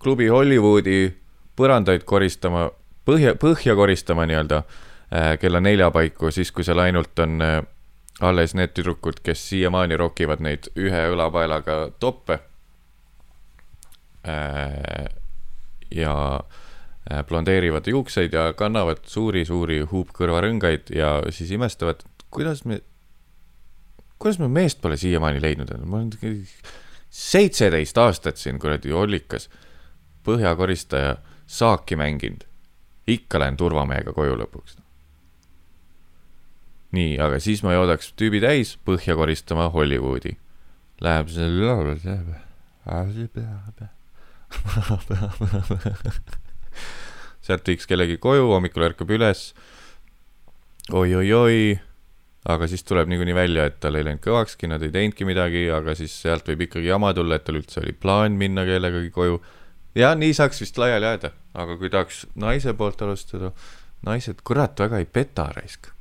[0.00, 1.12] klubi Hollywoodi
[1.58, 2.70] põrandaid koristama,
[3.06, 7.58] põhja, põhja koristama nii-öelda äh, kella nelja paiku, siis kui seal ainult on äh,
[8.24, 12.40] alles need tüdrukud, kes siiamaani rokivad neid ühe õlapaelaga toppe.
[15.90, 16.12] ja
[17.10, 22.78] äh, blondeerivad juukseid ja kannavad suuri-suuri huupkõrvarõngaid ja siis imestavad, kuidas me,
[24.22, 26.12] kuidas me meest pole siiamaani leidnud, ma olen
[27.12, 29.50] seitseteist aastat siin kuradi ollikas
[30.24, 32.46] põhjakoristaja saaki mänginud.
[33.06, 34.82] ikka lähen turvamehega koju lõpuks
[36.92, 40.36] nii, aga siis ma joodaks tüübi täis põhja koristama Hollywoodi.
[41.02, 41.28] Läheb
[47.42, 49.54] sealt viiks kellegi koju, hommikul ärkab üles
[50.92, 51.14] oi,.
[51.16, 51.80] oi-oi-oi,
[52.48, 55.94] aga siis tuleb niikuinii välja, et tal ei läinud kõvakski, nad ei teinudki midagi, aga
[55.98, 59.40] siis sealt võib ikkagi jama tulla, et tal üldse oli plaan minna kellegagi koju.
[59.94, 63.52] ja nii saaks vist laiali jääda, aga kui tahaks naise poolt alustada,
[64.02, 65.92] naised, kurat, väga ei peta raisk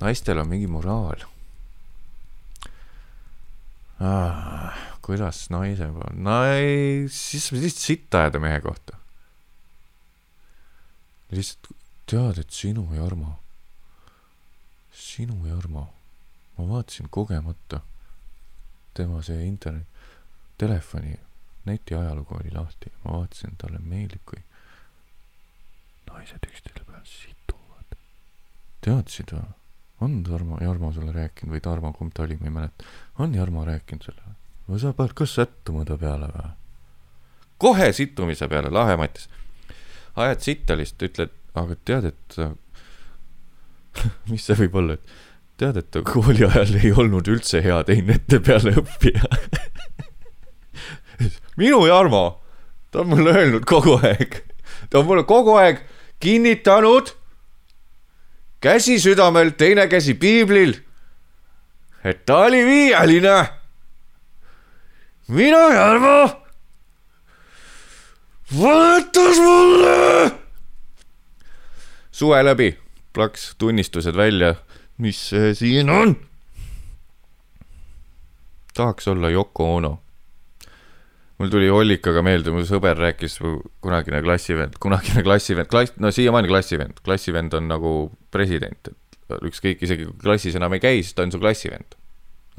[0.00, 1.26] naistel on mingi moraal
[4.00, 4.72] ah,.
[5.04, 6.16] kuidas naise pool,
[6.56, 8.96] ei, siis saab lihtsalt sitta ajada mehe kohta.
[11.34, 11.72] lihtsalt
[12.10, 13.36] tead, et sinu, Jarmo,
[15.00, 15.86] sinu, Jarmo,
[16.58, 17.80] ma vaatasin kogemata
[18.94, 19.86] tema see internet,
[20.58, 21.14] telefoni,
[21.64, 24.42] netiajalugu oli lahti, ma vaatasin, talle meeldib, kui
[26.10, 27.96] naised üksteise peal situvad.
[28.84, 29.48] teadsid või?
[30.00, 32.84] on Tarmo, Jarmo sulle rääkinud või Tarmo, kumb ta oli, ma ei mäleta.
[33.18, 34.34] on Jarmo rääkinud sulle?
[34.68, 36.48] või sa paned ka sättuma ta peale või?
[37.60, 39.28] kohe situmise peale, lahe Mattis.
[40.16, 42.40] ajad sitta lihtsalt, ütled, aga tead, et
[44.30, 45.18] mis see võib olla, et
[45.60, 49.28] tead, et kooli ajal ei olnud üldse hea teinete peale õppija.
[51.60, 52.24] minu Jarmo,
[52.90, 54.40] ta on mulle öelnud kogu aeg,
[54.88, 55.82] ta on mulle kogu aeg
[56.20, 57.14] kinnitanud
[58.60, 60.76] käsi südamel, teine käsi piiblil,
[62.04, 63.38] et ta oli viieline.
[65.28, 66.20] minu Jarmo
[68.60, 70.32] valetas mulle.
[72.10, 72.78] suve läbi
[73.20, 74.54] plaks tunnistused välja,
[75.00, 76.16] mis see siin on.
[78.74, 79.98] tahaks olla Yoko Ono.
[81.38, 83.38] mul tuli Ollikaga meelde, mu sõber rääkis,
[83.80, 87.92] kunagine klassivend, kunagine klassivend, klass, no siiamaani klassivend, klassivend on nagu
[88.32, 91.96] president, et ükskõik, isegi kui klassis enam ei käi, siis ta on su klassivend.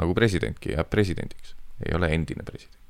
[0.02, 2.81] nagu presidentki jääb presidendiks, ei ole endine president.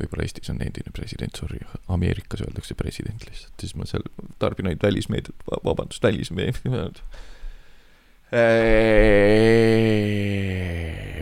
[0.00, 1.60] Võib-olla Eestis on endine president, sorry,
[1.92, 4.06] Ameerikas öeldakse president lihtsalt, siis ma seal
[4.42, 7.02] tarbin ainult välismeediat, vabandust, välismeediat.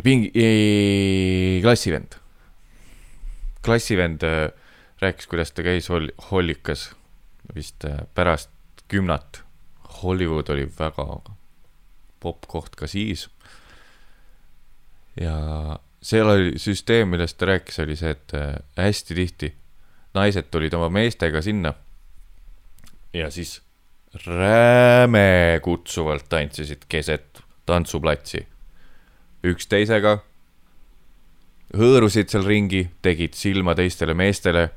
[0.04, 0.30] pingi,
[1.64, 2.18] klassivend,
[3.64, 4.50] klassivend äh,
[5.00, 6.90] rääkis, kuidas ta käis hol-, hollikas
[7.54, 8.52] vist äh, pärast
[8.88, 9.42] kümnat.
[10.02, 11.06] Hollywood oli väga
[12.20, 13.26] popp koht ka siis
[15.18, 15.34] ja
[16.08, 19.52] seal oli süsteem, millest ta rääkis, oli see, et äh, hästi tihti
[20.16, 21.74] naised tulid oma meestega sinna
[23.14, 23.58] ja siis
[24.24, 28.40] räme kutsuvalt tantsisid keset tantsuplatsi.
[29.44, 30.16] Üksteisega,
[31.76, 34.68] hõõrusid seal ringi, tegid silma teistele meestele,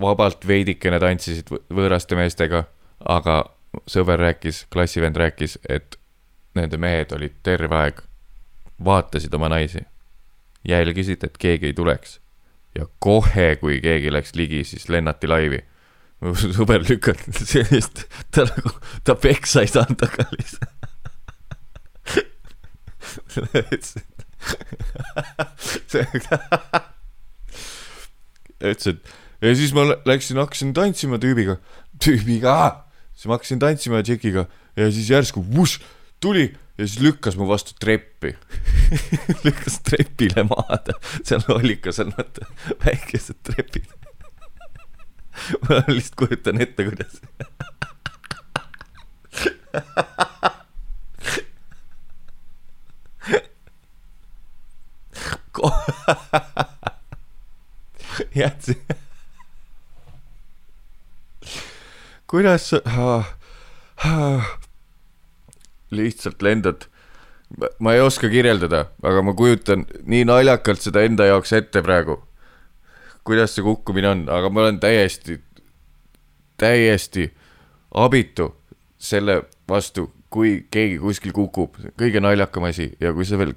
[0.00, 2.64] vabalt veidikene tantsisid võ- võõraste meestega,
[3.00, 3.38] aga
[3.88, 5.98] sõber rääkis, klassivend rääkis, et
[6.56, 8.05] nende mehed olid terve aeg,
[8.84, 9.80] vaatasid oma naisi,
[10.68, 12.20] jälgisid, et keegi ei tuleks.
[12.76, 15.62] ja kohe, kui keegi läks ligi, siis lennati laivi.
[16.20, 18.70] mu sõber lükati sellist, ta nagu,
[19.04, 20.72] ta peksa ei saanud taga lihtsalt.
[28.62, 31.58] ütles, et ja siis ma lä- läksin, hakkasin tantsima tüübiga,
[32.02, 34.46] tüübiga, siis ma hakkasin tantsima tšekiga.
[34.76, 35.80] ja siis järsku vuš,
[36.20, 38.36] tuli ja siis lükkas mu vastu treppi.
[39.44, 40.92] lükkas trepile maad,
[41.24, 42.48] seal oli ikka seal vaata
[42.84, 43.88] väikesed trepid.
[45.68, 47.20] ma lihtsalt kujutan ette, kuidas.
[58.34, 58.86] jätsin.
[62.26, 62.80] kuidas sa
[65.90, 66.86] lihtsalt lendad,
[67.78, 72.20] ma ei oska kirjeldada, aga ma kujutan nii naljakalt seda enda jaoks ette praegu.
[73.26, 75.40] Kuidas see kukkumine on, aga ma olen täiesti,
[76.58, 77.30] täiesti
[77.94, 78.52] abitu
[78.98, 83.54] selle vastu, kui keegi kuskil kukub, kõige naljakam asi ja kui sa veel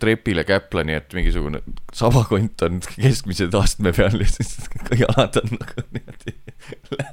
[0.00, 1.62] trepile käpla, nii et mingisugune
[1.96, 4.54] sabakont on keskmise astme peal ja siis
[5.00, 6.36] jalad on nagu niimoodi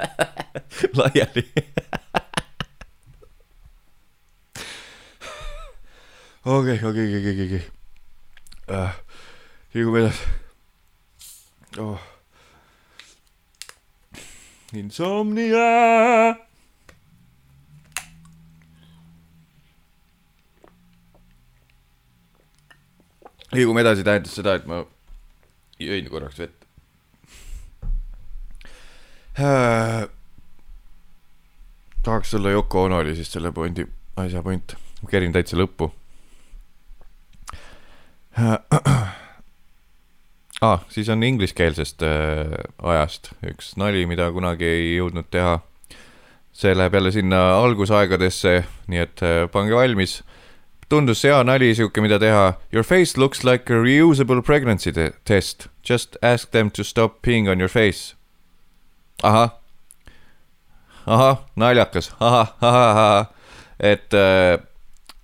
[1.00, 1.46] laiali.
[6.46, 7.70] okei, okei, okei, okei, okei.
[9.74, 10.24] liigume edasi
[11.78, 12.00] oh..
[14.74, 16.38] Insomnia.
[23.52, 24.84] liigume edasi tähendas seda, et ma
[25.82, 26.68] jõin korraks vett
[29.36, 30.08] äh,.
[32.04, 35.92] tahaks olla Yoko Ono oli siis selle pointi, asja point, ma kerin täitsa lõppu
[40.62, 40.80] ah,.
[40.90, 42.48] siis on ingliskeelsest äh,
[42.84, 45.60] ajast üks nali, mida kunagi ei jõudnud teha.
[46.54, 50.24] see läheb jälle sinna algusaegadesse, nii et äh, pange valmis.
[50.90, 52.54] tundus hea nali sihuke, mida teha.
[52.74, 55.68] Your face looks like a reusable pregnancy te test.
[55.90, 58.16] Just ask them to stop peeing on your face.
[59.24, 59.50] ahah,
[61.06, 63.26] ahah, naljakas, ahah, ahah, ahah,
[63.80, 64.60] et äh,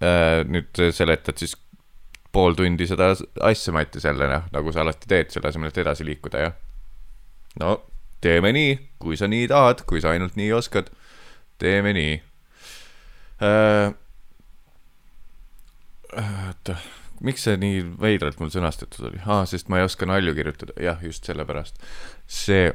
[0.01, 1.55] äh, nüüd seletad siis
[2.35, 3.13] pool tundi seda
[3.47, 6.55] asja Mattis jälle noh, nagu sa alati teed, selle asemel, et edasi liikuda, jah.
[7.61, 7.77] no
[8.25, 10.89] teeme nii, kui sa nii tahad, kui sa ainult nii oskad,
[11.61, 12.15] teeme nii
[13.45, 13.93] äh,.
[16.15, 16.77] oota,
[17.25, 21.03] miks see nii veidralt mul sõnastatud oli ah,, sest ma ei oska nalju kirjutada, jah,
[21.03, 21.79] just sellepärast.
[22.27, 22.71] see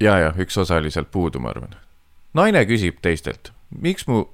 [0.00, 1.76] ja, ja üks osa oli sealt puudu, ma arvan.
[2.34, 4.24] naine küsib teistelt, miks mu,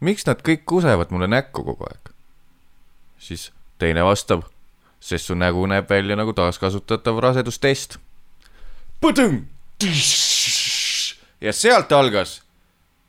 [0.00, 2.12] miks nad kõik kusevad mulle näkku kogu aeg?
[3.18, 4.44] siis teine vastab,
[5.00, 7.98] sest su nägu näeb välja nagu taaskasutatav rasedustest.
[11.40, 12.42] ja sealt algas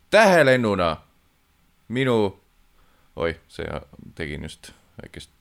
[0.10, 0.98] tähelennuna
[1.88, 2.40] minu,
[3.16, 3.66] oih, see
[4.16, 5.32] tegin just väikest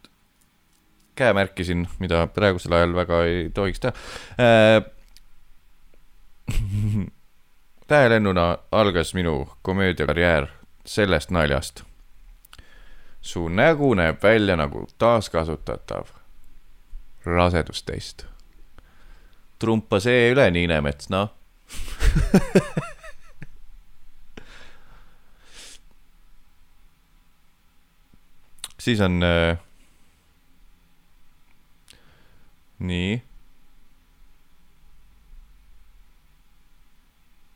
[1.18, 3.92] käemärki siin, mida praegusel ajal väga ei tohiks teha
[4.38, 4.82] äh.
[7.88, 10.46] tähelennuna algas minu komöödiakarjäär
[10.84, 11.82] sellest naljast.
[13.20, 16.06] su nägu näeb välja nagu taaskasutatav
[17.24, 18.26] rasedustest.
[19.58, 21.28] trumpa see üle, Niinemets, noh.
[28.78, 29.58] siis on äh,
[32.78, 33.27] nii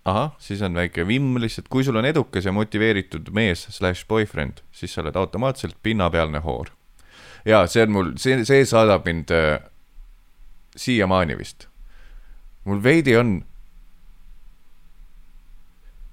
[0.04, 4.62] ahah, siis on väike vimm lihtsalt, kui sul on edukas ja motiveeritud mees slaš boyfriend,
[4.74, 6.72] siis sa oled automaatselt pinnapealne hoor.
[7.44, 9.62] ja see on mul, see, see saadab mind äh,
[10.76, 11.68] siiamaani vist.
[12.64, 13.44] mul veidi on,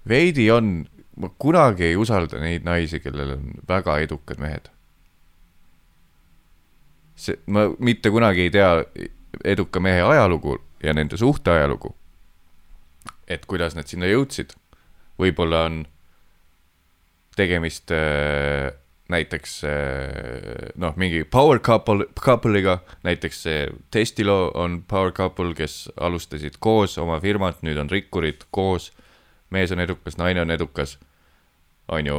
[0.08, 0.86] veidi on,
[1.18, 4.70] ma kunagi ei usalda neid naisi, kellel on väga edukad mehed.
[7.16, 8.84] see, ma mitte kunagi ei tea
[9.46, 11.96] eduka mehe ajalugu ja nende suhte ajalugu
[13.30, 14.56] et kuidas nad sinna jõudsid.
[15.20, 15.82] võib-olla on
[17.36, 18.72] tegemist äh,
[19.10, 26.60] näiteks äh, noh, mingi power couple, couple'iga, näiteks see Testilo on power couple, kes alustasid
[26.60, 28.92] koos oma firmat, nüüd on rikkurid koos.
[29.50, 31.00] mees on edukas, naine on edukas,
[31.88, 32.18] on ju,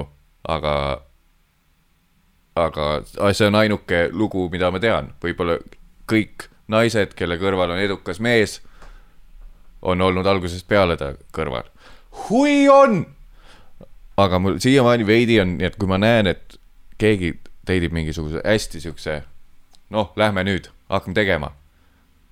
[0.49, 1.03] aga,
[2.59, 5.61] aga see on ainuke lugu, mida ma tean, võib-olla
[6.11, 8.59] kõik naised, kelle kõrval on edukas mees,
[9.83, 11.65] on olnud algusest peale ta kõrval.
[12.29, 13.05] hui on
[14.25, 16.59] aga mul siiamaani veidi on, nii et kui ma näen, et
[17.01, 17.35] keegi
[17.69, 19.21] teidib mingisuguse hästi siukse,
[19.95, 21.53] noh, lähme nüüd, hakkame tegema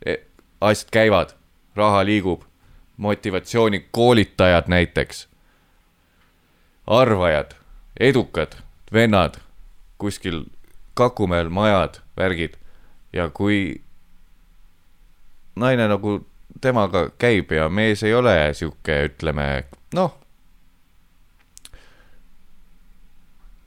[0.05, 0.19] e,.
[0.61, 1.35] asjad käivad,
[1.79, 2.45] raha liigub,
[2.97, 5.27] motivatsioonikoolitajad näiteks,
[6.87, 7.55] arvajad,
[8.01, 8.59] edukad
[8.93, 9.41] vennad,
[9.99, 10.45] kuskil
[10.99, 12.57] Kakumäel majad, värgid
[13.15, 13.79] ja kui
[15.55, 16.17] naine nagu
[16.61, 20.17] temaga käib ja mees ei ole sihuke, ütleme, noh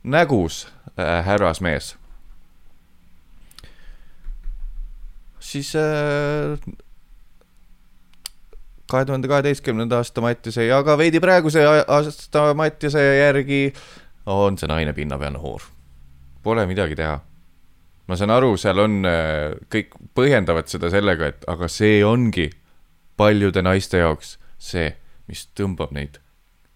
[0.03, 0.67] nägus
[0.99, 1.95] äh, härrasmees,
[5.39, 6.59] siis äh,
[8.91, 13.73] kahe tuhande kaheteistkümnenda aasta Mattiase ja ka veidi praeguse aasta Mattiase järgi
[14.25, 15.61] on see naine pinnapealne hoor.
[16.43, 17.19] Pole midagi teha.
[18.07, 19.05] ma saan aru, seal on,
[19.71, 22.49] kõik põhjendavad seda sellega, et aga see ongi
[23.21, 24.89] paljude naiste jaoks see,
[25.29, 26.17] mis tõmbab neid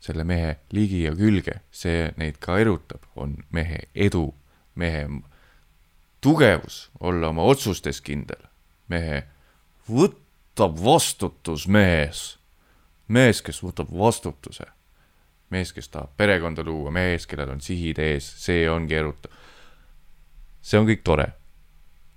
[0.05, 4.27] selle mehe ligi ja külge, see neid ka erutab, on mehe edu,
[4.77, 5.05] mehe
[6.21, 8.43] tugevus, olla oma otsustes kindel,
[8.91, 9.23] mehe
[9.89, 12.25] võtab vastutus mees,
[13.07, 14.67] mees, kes võtab vastutuse,
[15.53, 19.33] mees, kes tahab perekonda luua, mees, kellel on sihid ees, see ongi erutav.
[20.61, 21.27] see on kõik tore,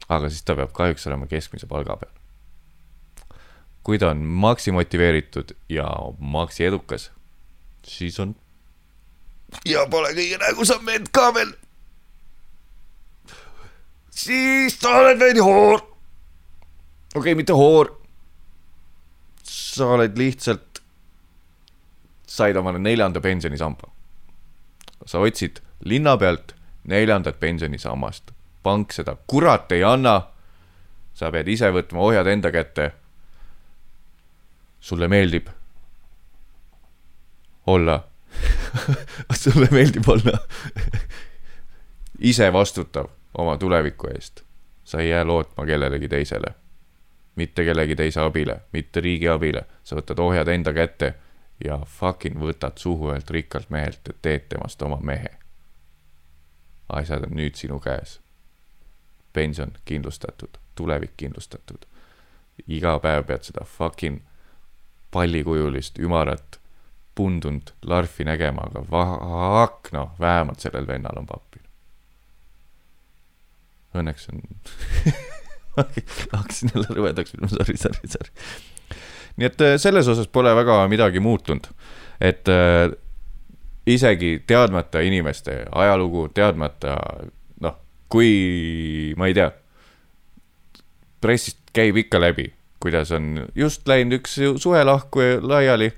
[0.09, 2.18] aga siis ta peab kahjuks olema keskmise palga peal.
[3.89, 7.09] Kui ta on maksi motiveeritud ja maksi edukas
[7.89, 8.35] siis on.
[9.65, 11.53] ja pole kõige nägusam vend ka veel.
[14.11, 15.81] siis sa oled veidi hoor.
[15.81, 17.95] okei okay,, mitte hoor.
[19.43, 20.83] sa oled lihtsalt,
[22.27, 23.89] said omale neljanda pensionisamba.
[25.07, 26.53] sa otsid linna pealt
[26.85, 28.31] neljandat pensionisammast,
[28.63, 30.21] pank seda kurat ei anna.
[31.15, 32.93] sa pead ise võtma ohjad enda kätte.
[34.81, 35.49] Sulle meeldib
[37.67, 38.09] olla
[39.43, 40.39] sulle meeldib olla
[42.19, 43.07] ise vastutav
[43.39, 44.43] oma tuleviku eest.
[44.85, 46.55] sa ei jää lootma kellelegi teisele,
[47.37, 51.15] mitte kellegi teise abile, mitte riigi abile, sa võtad ohjad enda kätte
[51.65, 55.31] ja fucking võtad suhu ühelt rikkalt mehelt ja teed temast oma mehe.
[56.89, 58.21] asjad on nüüd sinu käes.
[59.33, 61.87] pension kindlustatud, tulevik kindlustatud.
[62.67, 64.23] iga päev pead seda fucking
[65.11, 66.59] pallikujulist ümarat
[67.19, 71.63] pundunud larfi nägema, aga vak, noh, vähemalt sellel vennal on pappi.
[73.99, 74.45] Õnneks on
[76.37, 78.31] hakkasin jälle rõvedaks minema, sorry, sorry, sorry.
[79.39, 81.67] nii et äh, selles osas pole väga midagi muutunud,
[82.21, 82.93] et äh,
[83.89, 86.99] isegi teadmata inimeste ajalugu, teadmata
[87.65, 87.79] noh,
[88.13, 89.49] kui ma ei tea,
[91.25, 92.51] pressist käib ikka läbi,
[92.81, 95.93] kuidas on just läinud üks suvelahku laiali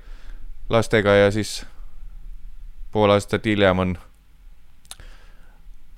[0.69, 1.65] lastega ja siis
[2.91, 3.95] pool aastat hiljem on,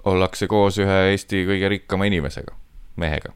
[0.04, 2.56] ollakse koos ühe Eesti kõige rikkama inimesega,
[3.00, 3.34] mehega,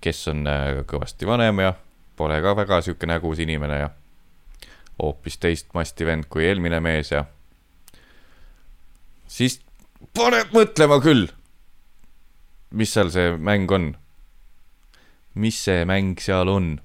[0.00, 1.74] kes on äh, kõvasti vanem ja
[2.16, 3.90] pole ka väga sihuke nägus inimene ja
[5.02, 7.24] hoopis teist masti vend kui eelmine mees ja
[9.30, 9.60] siis
[10.16, 11.28] paneb mõtlema küll,
[12.70, 13.92] mis seal see mäng on.
[15.40, 16.76] Mis see mäng seal on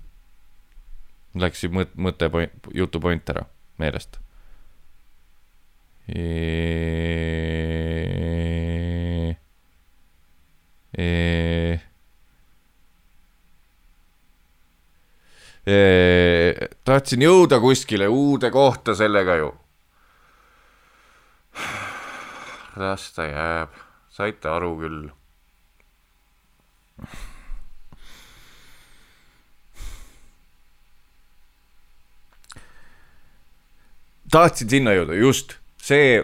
[1.36, 2.30] Läks ju mõt-, mõte,
[2.74, 3.44] jutu point ära
[3.82, 4.22] meelest.
[16.86, 19.52] tahtsin jõuda kuskile uude kohta sellega ju.
[22.80, 23.76] las ta jääb,
[24.14, 25.06] saite aru küll
[34.36, 35.56] tahtsin sinna jõuda, just.
[35.86, 36.18] See,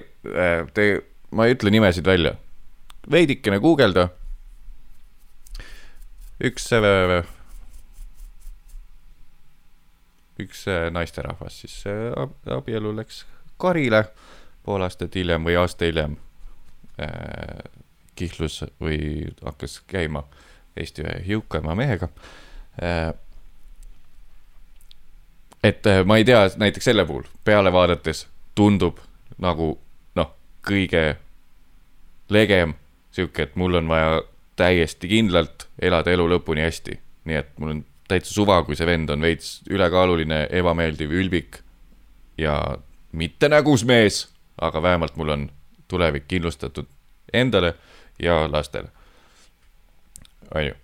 [0.75, 0.87] te,
[1.31, 2.33] ma ei ütle nimesid välja,
[3.11, 4.09] veidikene guugelda.
[6.41, 6.71] üks,
[10.41, 13.25] üks äh, naisterahvas siis äh, ab- abielu läks
[13.61, 14.07] karile.
[14.65, 16.17] Pool aastat hiljem või aasta hiljem
[17.01, 17.61] äh,
[18.17, 20.23] kihlus või hakkas käima
[20.77, 22.09] Eesti ühe jõukaima mehega.
[22.81, 23.11] Äh,
[25.63, 28.99] et äh, ma ei tea, näiteks selle puhul peale vaadates tundub
[29.41, 29.73] nagu
[30.15, 30.33] noh,
[30.67, 31.15] kõige
[32.29, 32.75] legem
[33.11, 34.21] sihuke, et mul on vaja
[34.55, 36.99] täiesti kindlalt elada elu lõpuni hästi.
[37.25, 41.61] nii et mul on täitsa suva, kui see vend on veits ülekaaluline, ebameeldiv, ülbik
[42.37, 42.57] ja
[43.11, 44.25] mitte nägus mees,
[44.61, 45.49] aga vähemalt mul on
[45.87, 46.87] tulevik kindlustatud
[47.33, 47.73] endale
[48.19, 48.89] ja lastele.
[50.55, 50.75] onju,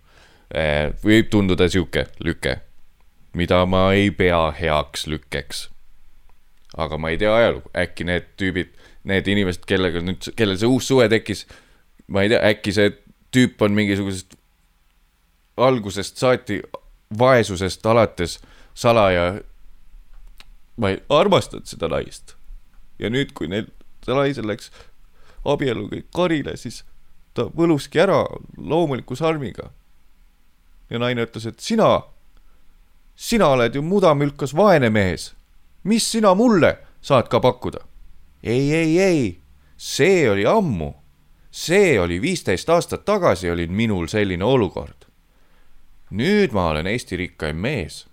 [1.04, 2.60] võib tunduda sihuke lüke,
[3.38, 5.68] mida ma ei pea heaks lükkeks.
[6.78, 8.74] aga ma ei tea ajalugu, äkki need tüübid,
[9.08, 11.46] need inimesed, kellega nüüd, kellel see uus suhe tekkis,
[12.08, 12.92] ma ei tea, äkki see
[13.34, 14.36] tüüp on mingisugusest
[15.58, 16.60] algusest saati
[17.20, 18.38] vaesusest alates
[18.78, 19.40] salaja,
[20.78, 22.36] ma ei armastanud seda naist.
[23.00, 23.70] ja nüüd, kui neil,
[24.06, 24.72] see naisel läks
[25.46, 26.84] abielu kõik karile, siis
[27.38, 28.24] ta võluski ära
[28.58, 29.72] loomuliku sarmiga.
[30.90, 32.04] ja naine ütles, et sina,
[33.18, 35.36] sina oled ju mudamülkas vaene mees.
[35.84, 37.80] mis sina mulle saad ka pakkuda?
[38.44, 39.40] ei, ei, ei,
[39.78, 40.94] see oli ammu.
[41.52, 45.10] see oli viisteist aastat tagasi olin minul selline olukord.
[46.10, 48.08] nüüd ma olen Eesti rikkaim mees.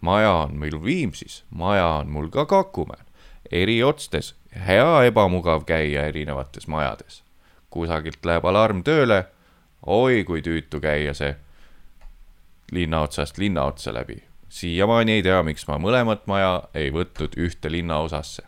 [0.00, 3.06] maja on meil Viimsis, maja on mul ka Kakumäel,
[3.50, 4.34] eriotstes,
[4.66, 7.22] hea ebamugav käia erinevates majades.
[7.70, 9.24] kusagilt läheb alarm tööle,
[9.86, 11.36] oi kui tüütu käia see
[12.72, 14.31] linna otsast linna otsa läbi.
[14.52, 18.42] Siiamaani ei tea, miks ma mõlemat maja ei võtnud ühte linnaosasse.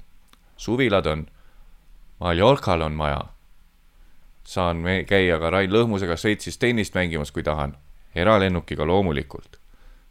[0.56, 1.26] suvilad on,
[2.20, 3.20] Mallorcal on maja.
[4.44, 7.76] saan käia ka Rain Lõhmusega Šveitsis tennist mängimas, kui tahan.
[8.14, 9.56] eralennukiga loomulikult.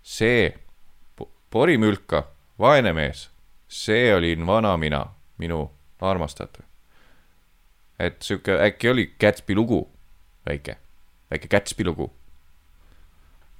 [0.03, 0.57] see
[1.15, 2.23] po- porimülka,
[2.59, 3.29] vaene mees,
[3.67, 5.05] see olin vana mina,
[5.37, 5.71] minu
[6.01, 6.65] armastatav.
[7.99, 9.89] et sihuke äkki oli Gatsby lugu,
[10.45, 10.77] väike,
[11.31, 12.11] väike Gatsby lugu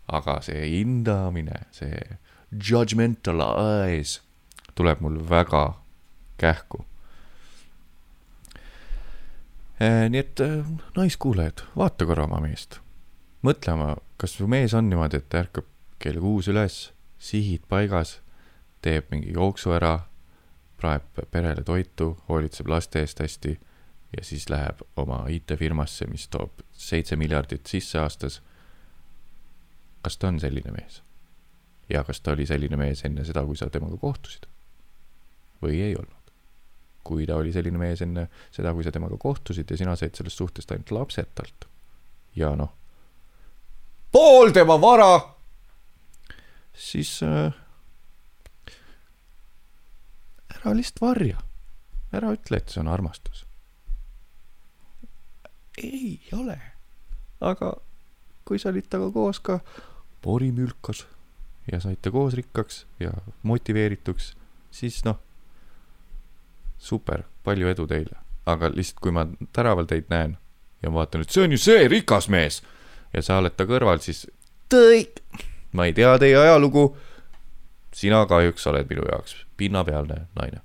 [0.08, 2.18] aga see hindamine, see
[2.70, 4.22] judgmental eyes
[4.76, 5.80] tuleb mul väga
[6.38, 6.86] kähku.
[10.10, 12.80] nii et äh, naiskuulajad, vaata korra oma meest.
[13.44, 15.68] mõtle oma, kas su mees on niimoodi, et ärkab
[16.00, 18.22] kell kuus üles, sihid paigas,
[18.82, 20.06] teeb mingi jooksu ära,
[20.80, 23.58] praeb perele toitu, hoolitseb laste eest hästi
[24.18, 28.40] ja siis läheb oma IT-firmasse, mis toob seitse miljardit sisse aastas
[30.04, 31.03] kas ta on selline mees?
[31.94, 34.50] Ja kas ta oli selline mees enne seda, kui sa temaga kohtusid?
[35.64, 36.32] või ei olnud?
[37.04, 40.40] kui ta oli selline mees enne seda, kui sa temaga kohtusid ja sina said sellest
[40.40, 41.68] suhtest ainult lapsed talt
[42.36, 42.72] ja noh,
[44.12, 45.12] pool tema vara,
[46.74, 47.54] siis äh,
[50.56, 51.42] ära lihtsalt varja,
[52.16, 53.46] ära ütle, et see on armastus.
[55.78, 56.60] ei ole,
[57.42, 57.74] aga
[58.48, 59.60] kui sa olid temaga koos ka
[60.24, 61.04] porimülkas
[61.72, 63.12] ja saite koos rikkaks ja
[63.44, 64.34] motiveerituks,
[64.72, 65.20] siis noh,
[66.78, 68.20] super, palju edu teile.
[68.46, 69.24] aga lihtsalt, kui ma
[69.56, 70.38] tänaval teid näen
[70.84, 72.60] ja ma vaatan, et see on ju see rikas mees
[73.14, 74.26] ja sa oled ta kõrval, siis
[74.74, 75.22] tõik,
[75.72, 76.98] ma ei tea teie ajalugu.
[77.94, 80.62] sina kahjuks oled minu jaoks pinnapealne naine.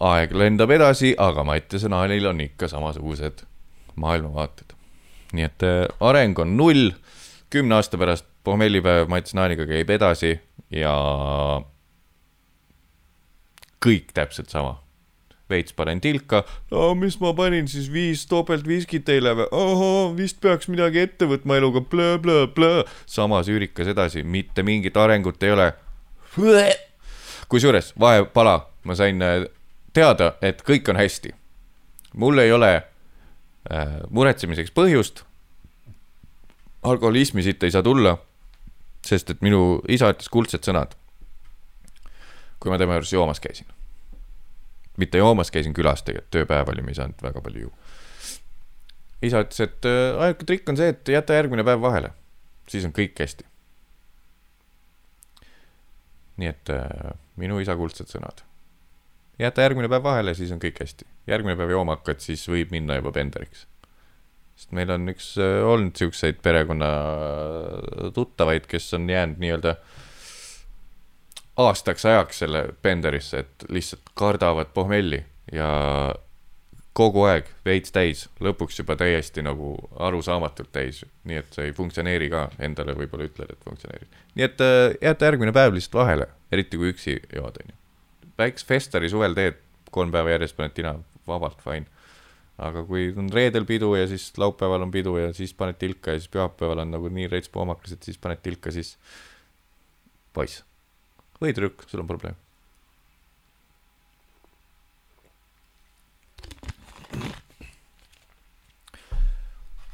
[0.00, 3.42] aeg lendab edasi, aga Mattiase naelil on ikka samasugused
[3.96, 4.77] maailmavaated.
[5.32, 6.92] Nii et äh, areng on null,
[7.52, 10.36] kümne aasta pärast pohmellipäev Mats Naaniga käib edasi
[10.72, 10.92] ja
[13.84, 14.78] kõik täpselt sama.
[15.48, 20.68] veits panen tilka, no mis ma panin siis viis topeltviskit teile või, ahhaa, vist peaks
[20.68, 22.84] midagi ette võtma eluga blõ,, blõ-blõ-blõ.
[23.08, 25.70] samas üürikas edasi, mitte mingit arengut ei ole.
[27.48, 29.46] kusjuures vahepala, ma sain äh,
[29.96, 31.32] teada, et kõik on hästi.
[32.12, 32.82] mul ei ole
[34.10, 35.24] muretsemiseks põhjust.
[36.82, 38.16] alkoholismi siit ei saa tulla,
[39.04, 40.94] sest et minu isa ütles kuldsed sõnad.
[42.60, 43.66] kui ma tema juures joomas käisin.
[44.96, 47.76] mitte joomas, käisin külas tegelikult, tööpäev oli, me ei saanud väga palju juua.
[49.22, 52.12] isa ütles, et äh, ainuke trikk on see, et jäta järgmine päev vahele,
[52.68, 53.44] siis on kõik hästi.
[56.36, 58.48] nii et äh, minu isa kuldsed sõnad
[59.38, 61.06] jäta järgmine päev vahele, siis on kõik hästi.
[61.28, 63.66] Järgmine päev jooma hakkad, siis võib minna juba penderiks.
[64.58, 66.90] sest meil on üks äh, olnud siukseid perekonna
[68.14, 69.76] tuttavaid, kes on jäänud nii-öelda
[71.58, 75.68] aastaks ajaks selle penderisse, et lihtsalt kardavad pohmelli ja
[76.98, 82.30] kogu aeg veits täis, lõpuks juba täiesti nagu arusaamatult täis, nii et see ei funktsioneeri
[82.32, 84.22] ka, endale võib-olla ütled, et funktsioneerib.
[84.34, 84.78] nii et äh,
[85.10, 87.78] jäta järgmine päev lihtsalt vahele, eriti kui üksi jood, onju
[88.38, 89.58] väikse festari suvel teed,
[89.94, 90.94] kolm päeva järjest paned tina,
[91.28, 91.86] vabalt fine.
[92.58, 96.18] aga kui on reedel pidu ja siis laupäeval on pidu ja siis paned tilka ja
[96.18, 98.96] siis pühapäeval on nagu nii reits poomakas, et siis paned tilka, siis
[100.34, 100.64] poiss
[101.38, 102.38] või trükk, sul on probleem.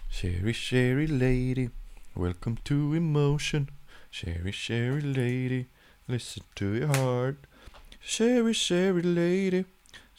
[0.09, 1.69] Sherry, Sherry lady,
[2.17, 3.69] welcome to emotion.
[4.11, 5.67] Sherry, Sherry lady,
[6.09, 7.47] listen to your heart.
[8.01, 9.65] Sherry, Sherry lady,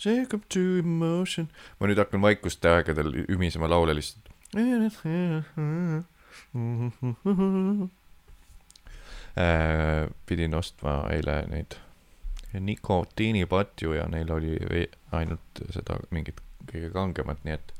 [0.05, 1.49] welcome to emotion.
[1.79, 4.31] ma nüüd hakkan vaikuste aegadel ümisema laule lihtsalt.
[9.35, 11.75] Äh, pidin ostma eile neid
[12.59, 16.39] nikotiinipatju ja neil oli ainult seda mingit
[16.69, 17.73] kõige kangemat, nii et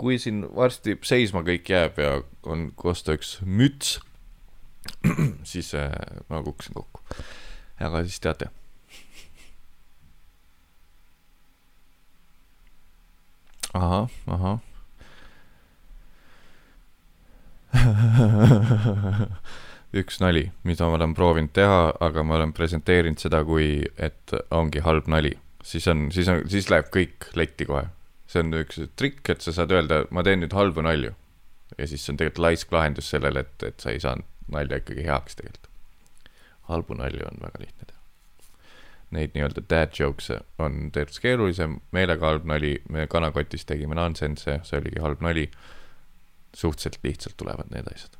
[0.00, 2.14] kui siin varsti seisma kõik jääb ja
[2.48, 3.98] on osta üks müts,
[5.52, 5.92] siis äh,
[6.28, 7.04] ma kukkusin kokku.
[7.80, 8.48] aga siis teate.
[13.74, 14.60] Ahah, ahah
[20.00, 24.80] üks nali, mida ma olen proovinud teha, aga ma olen presenteerinud seda kui, et ongi
[24.84, 25.32] halb nali.
[25.62, 27.86] siis on, siis on, siis läheb kõik letti kohe.
[28.26, 31.14] see on üks trikk, et sa saad öelda, ma teen nüüd halbu nalju.
[31.78, 35.36] ja siis on tegelikult laisk lahendus sellele, et, et sa ei saanud nalja ikkagi heaks
[35.40, 35.68] tegelikult.
[36.72, 38.01] halbu nalju on väga lihtne teha.
[39.12, 44.80] Neid nii-öelda dad jokes'e on teatud keerulisem, meelega halb nali, me kanakotis tegime nonsense'e, see
[44.80, 45.50] oligi halb nali.
[46.56, 48.16] suhteliselt lihtsalt tulevad need asjad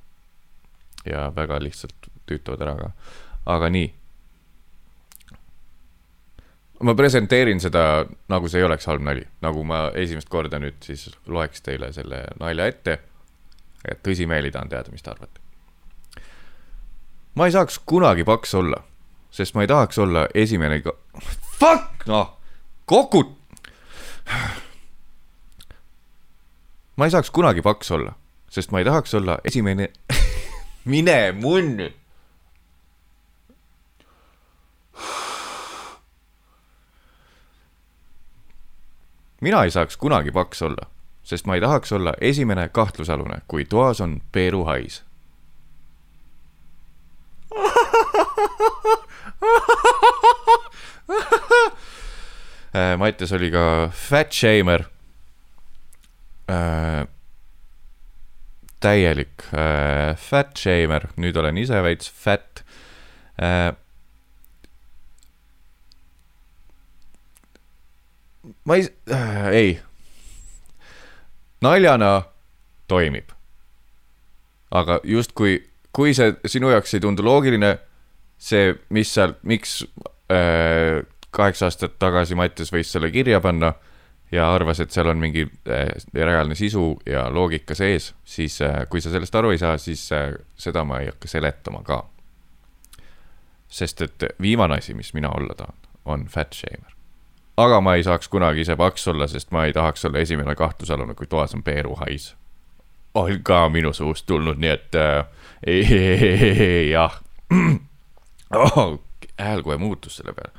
[1.06, 2.90] ja väga lihtsalt tüütavad ära ka.
[3.46, 3.94] aga nii.
[6.82, 11.08] ma presenteerin seda nagu see ei oleks halb nali, nagu ma esimest korda nüüd siis
[11.26, 12.98] loeks teile selle nalja ette.
[13.84, 15.40] et tõsimeeli tahan teada, mis te arvate.
[17.34, 18.82] ma ei saaks kunagi paks olla,
[19.32, 20.96] sest ma ei tahaks olla esimene ka-,
[21.58, 22.36] fuck noh,
[22.86, 23.32] kokut.
[26.96, 28.12] ma ei saaks kunagi paks olla,
[28.50, 29.88] sest ma ei tahaks olla esimene
[30.92, 31.94] mine munni.
[39.40, 40.86] mina ei saaks kunagi paks olla,
[41.22, 45.02] sest ma ei tahaks olla esimene kahtlusalune, kui toas on peeruhais.
[52.98, 54.86] Mattias oli ka fat shamer
[56.48, 57.04] äh,
[58.82, 62.64] täielik äh, fat shamer, nüüd olen ise veits fat
[63.38, 63.72] äh,.
[68.64, 69.80] ma ei äh,, ei.
[71.62, 72.12] naljana
[72.90, 73.30] toimib.
[74.70, 75.60] aga justkui,
[75.92, 77.76] kui see sinu jaoks ei tundu loogiline,
[78.42, 79.80] see, mis seal, miks
[80.32, 83.72] äh, kaheksa aastat tagasi Mattias võis selle kirja panna
[84.32, 89.00] ja arvas, et seal on mingi äh, reaalne sisu ja loogika sees, siis äh, kui
[89.00, 92.04] sa sellest aru ei saa, siis äh, seda ma ei hakka seletama ka.
[93.72, 96.92] sest et viimane asi, mis mina olla tahan, on fat shamer.
[97.56, 101.14] aga ma ei saaks kunagi ise paks olla, sest ma ei tahaks olla esimene kahtlusalune,
[101.14, 102.34] kui toas on peeruhais.
[103.14, 105.24] on ka minu suust tulnud, nii et äh,
[106.96, 107.22] jah
[108.52, 108.98] oh,.
[109.38, 110.52] hääl kohe muutus selle peale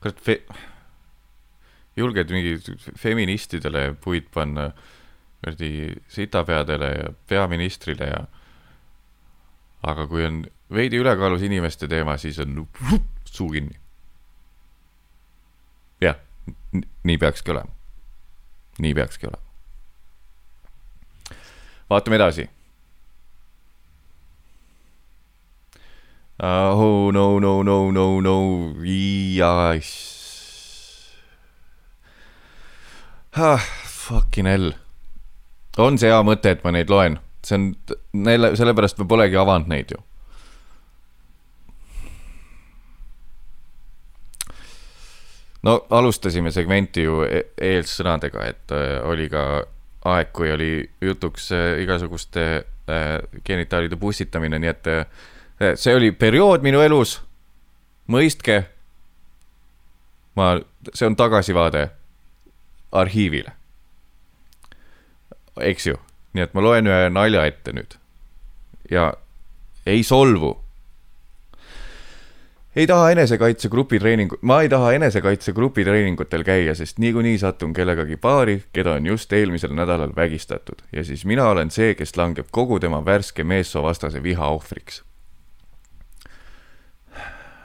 [0.00, 0.42] kurat fe-,
[1.96, 4.70] julged mingi feministidele puid panna
[5.38, 8.22] kuradi sitapeadele ja peaministrile ja
[9.82, 10.42] aga kui on
[10.74, 12.68] veidi ülekaalus inimeste teema, siis on
[13.24, 13.78] suu kinni.
[16.00, 16.16] jah,
[17.04, 17.70] nii peakski olema.
[18.78, 19.47] nii peakski olema.
[21.90, 22.48] Vaatame edasi.
[26.40, 29.88] Oh no, no, no, no, no, yes.
[33.34, 34.72] Ah, fucking hell.
[35.78, 37.18] on see hea mõte, et ma neid loen?
[37.46, 37.66] see on,
[38.12, 40.00] neile, sellepärast ma polegi avanud neid ju.
[45.66, 49.44] no alustasime segmenti ju e eelsõnadega, et äh, oli ka
[50.04, 55.06] aeg, kui oli jutuks äh, igasuguste äh, genitaalide pussitamine, nii et äh,
[55.74, 57.20] see oli periood minu elus.
[58.08, 58.64] mõistke.
[60.36, 60.60] ma,
[60.94, 61.88] see on tagasivaade
[62.92, 63.52] arhiivile.
[65.60, 65.96] eks ju,
[66.32, 67.98] nii et ma loen ühe nalja ette nüüd.
[68.90, 69.12] ja
[69.86, 70.58] ei solvu.
[72.78, 78.60] Ei taha enesekaitsegrupi treeningu, ma ei taha enesekaitsegrupi treeningutel käia, sest niikuinii satun kellegagi paari,
[78.72, 83.02] keda on just eelmisel nädalal vägistatud ja siis mina olen see, kes langeb kogu tema
[83.04, 85.02] värske meessoovastase viha ohvriks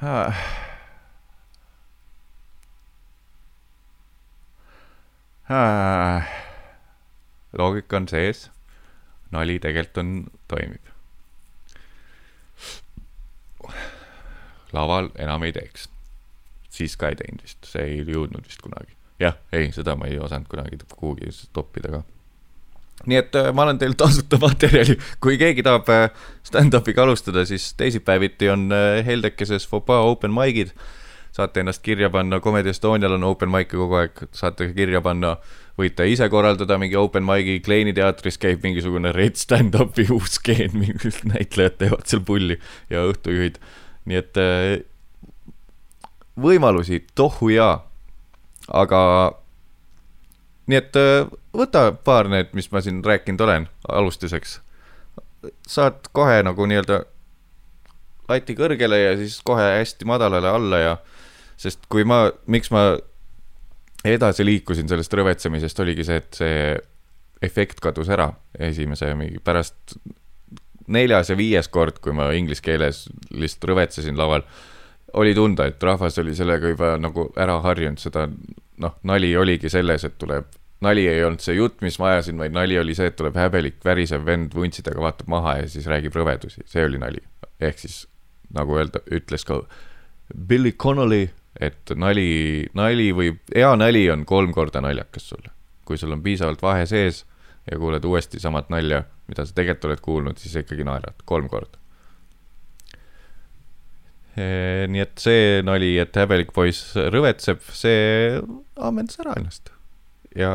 [0.03, 0.35] Ah.
[5.49, 6.23] Ah.
[7.57, 8.49] loogika on sees,
[9.31, 10.11] nali tegelikult on,
[10.47, 10.92] toimib.
[14.73, 15.87] Laval enam ei teeks,
[16.73, 18.95] siis ka ei teinud vist, see ei jõudnud vist kunagi.
[19.21, 22.01] jah, ei, seda ma ei osanud kunagi kuhugi toppida ka.
[23.05, 26.09] nii et äh, ma olen teil tasuta materjali, kui keegi tahab äh,
[26.47, 30.73] stand-up'iga alustada, siis teisipäeviti on äh, Heldekeses Fopaa open mic'id.
[31.33, 35.37] saate ennast kirja panna, Comedy Estonial on open mic'e kogu aeg, saate kirja panna,
[35.77, 41.23] võite ise korraldada mingi open mic'i, Kleini teatris käib mingisugune red stand-up'i uus skeem, mingid
[41.29, 42.59] näitlejad teevad seal pulli
[42.93, 43.57] ja õhtujuhid.
[44.05, 44.81] Nii et äh,
[46.39, 47.77] võimalusi tohu jaa,
[48.67, 48.99] aga
[50.67, 54.59] nii et äh, võta paar need, mis ma siin rääkinud olen alustuseks.
[55.67, 57.03] saad kohe nagu nii-öelda
[58.29, 60.93] lati kõrgele ja siis kohe hästi madalale alla ja
[61.59, 62.93] sest kui ma, miks ma
[64.03, 66.57] edasi liikusin sellest rõvetsemisest, oligi see, et see
[67.43, 68.29] efekt kadus ära
[68.59, 69.97] esimese mingi pärast
[70.87, 74.43] neljas ja viies kord, kui ma inglise keeles lihtsalt rõvetsesin laval,
[75.19, 78.27] oli tunda, et rahvas oli sellega juba nagu ära harjunud, seda
[78.81, 80.47] noh, nali oligi selles, et tuleb,
[80.83, 83.79] nali ei olnud see jutt, mis ma ajasin, vaid nali oli see, et tuleb häbelik
[83.85, 87.21] värisev vend vuntsidega, vaatab maha ja siis räägib rõvedusi, see oli nali.
[87.63, 88.03] ehk siis
[88.53, 89.61] nagu öelda, ütles ka
[90.33, 91.27] Billy Connolly,
[91.61, 95.53] et nali, nali võib, hea nali on kolm korda naljakas sulle.
[95.85, 97.25] kui sul on piisavalt vahe sees
[97.71, 101.49] ja kuuled uuesti samat nalja, mida sa tegelikult oled kuulnud, siis sa ikkagi naerad kolm
[101.51, 101.79] korda.
[104.33, 108.41] nii et see nali, et häbelik poiss rõvetseb, see
[108.81, 109.69] ammendas ära ennast.
[110.35, 110.51] ja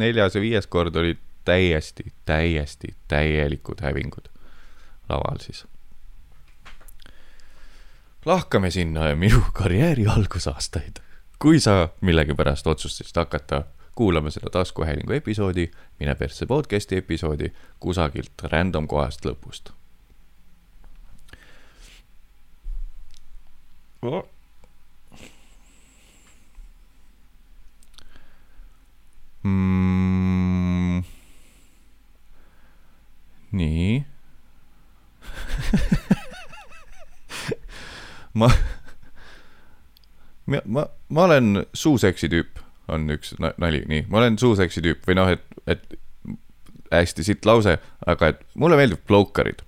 [0.00, 4.28] neljas ja viies kord olid täiesti, täiesti täielikud hävingud
[5.08, 5.66] laval siis.
[8.24, 11.00] lahkame sinna minu karjääri algusaastaid.
[11.38, 13.62] kui sa millegipärast otsustasid hakata
[13.98, 17.50] kuulama seda taskuhäälingu episoodi, mine persse podcast'i episoodi
[17.82, 19.74] kusagilt random kohast lõpust
[24.02, 24.28] oh..
[29.42, 31.02] Mm.
[33.52, 34.04] nii
[38.34, 38.50] ma,
[40.46, 45.06] ma, ma, ma olen suuseksi tüüp, on üks na- nali, nii, ma olen suuseksi tüüp
[45.08, 45.98] või noh, et, et
[46.92, 49.64] hästi sitt lause, aga et mulle meeldib blokarid.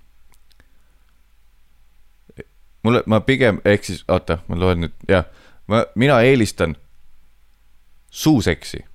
[2.83, 5.27] mulle, ma pigem, ehk siis oota, ma loen nüüd, jah,
[5.69, 6.75] ma, mina eelistan
[8.09, 8.85] suuseksi.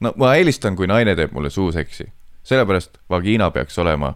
[0.00, 2.12] no ma eelistan, kui naine teeb mulle suuseksi,
[2.42, 4.14] sellepärast vagiina peaks olema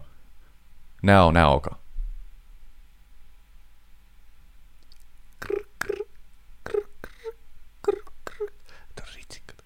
[1.02, 1.78] näo näoga
[8.94, 9.58] ta on ritsikad.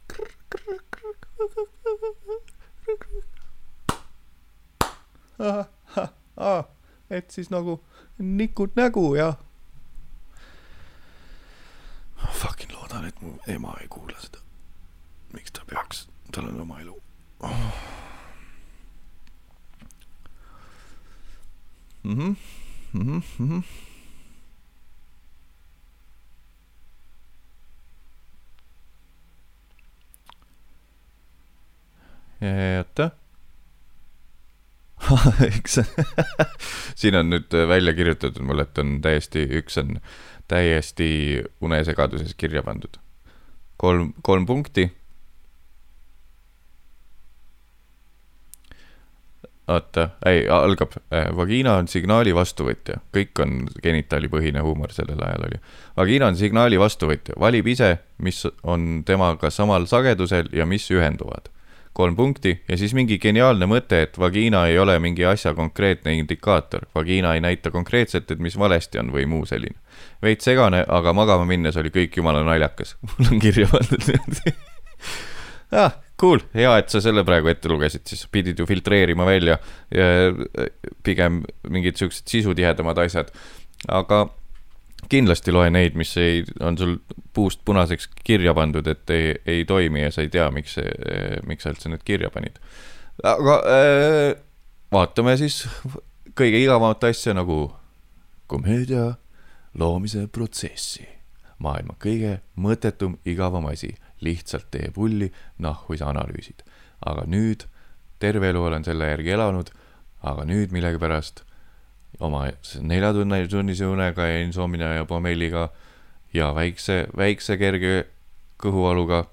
[7.10, 7.80] et siis nagu
[8.18, 9.32] nikud nägu ja.
[12.32, 14.38] Fucking loodan, et mu ema ei kuula seda.
[15.32, 16.94] miks ta peaks, tal on oma elu
[17.40, 17.72] oh..
[22.04, 22.36] Mhm,
[22.92, 23.60] mhm, mhm.
[32.42, 33.21] oota.
[35.50, 35.78] üks,
[37.00, 39.96] siin on nüüd välja kirjutatud mulle, et on täiesti, üks on
[40.50, 42.98] täiesti unesegaduses kirja pandud.
[43.76, 44.90] kolm, kolm punkti.
[49.72, 50.92] oota, ei, algab,
[51.36, 55.60] vagiina on signaali vastuvõtja, kõik on genitaalipõhine huumor sellel ajal oli.
[55.96, 61.48] vagiina on signaali vastuvõtja, valib ise, mis on temaga samal sagedusel ja mis ühenduvad
[61.92, 66.86] kolm punkti ja siis mingi geniaalne mõte, et vagiina ei ole mingi asja konkreetne indikaator,
[66.94, 69.76] vagiina ei näita konkreetselt, et mis valesti on või muu selline.
[70.22, 74.52] veits segane, aga magama minnes oli kõik jumala naljakas, mul on kirja pandud.
[75.72, 78.26] ah, cool, hea, et sa selle praegu ette lugesid, siis.
[78.32, 79.58] Pidid ju filtreerima välja
[79.92, 80.06] ja
[81.04, 83.32] pigem mingid siuksed sisutihedamad asjad,
[83.88, 84.26] aga
[85.10, 86.96] kindlasti loe neid, mis ei, on sul
[87.34, 90.92] puust punaseks kirja pandud, et ei, ei toimi ja sa ei tea, miks see,
[91.48, 92.58] miks sa üldse need kirja panid.
[93.22, 94.28] aga äh,
[94.92, 95.62] vaatame siis
[96.38, 97.72] kõige igavamat asja nagu
[98.46, 99.14] komöödia
[99.78, 101.08] loomise protsessi.
[101.62, 106.62] maailma kõige mõttetum, igavam asi, lihtsalt tee pulli, nahhu sa analüüsid.
[107.06, 107.66] aga nüüd,
[108.18, 109.70] terve elu olen selle järgi elanud,
[110.22, 111.44] aga nüüd millegipärast
[112.20, 112.46] oma
[112.80, 115.68] neljatunni, tunnise unega ja insomnia ja pommelliga
[116.34, 118.06] ja väikse, väikse kerge
[118.62, 119.24] kõhuvaluga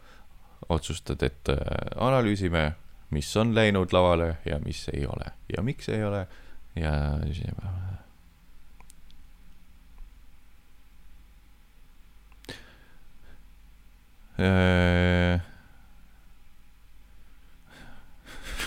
[0.69, 1.57] otsustad, et äh,
[1.97, 2.71] analüüsime,
[3.15, 5.31] mis on läinud lavale ja mis ei ole.
[5.55, 6.27] Ja miks ei ole?
[6.75, 7.17] Ja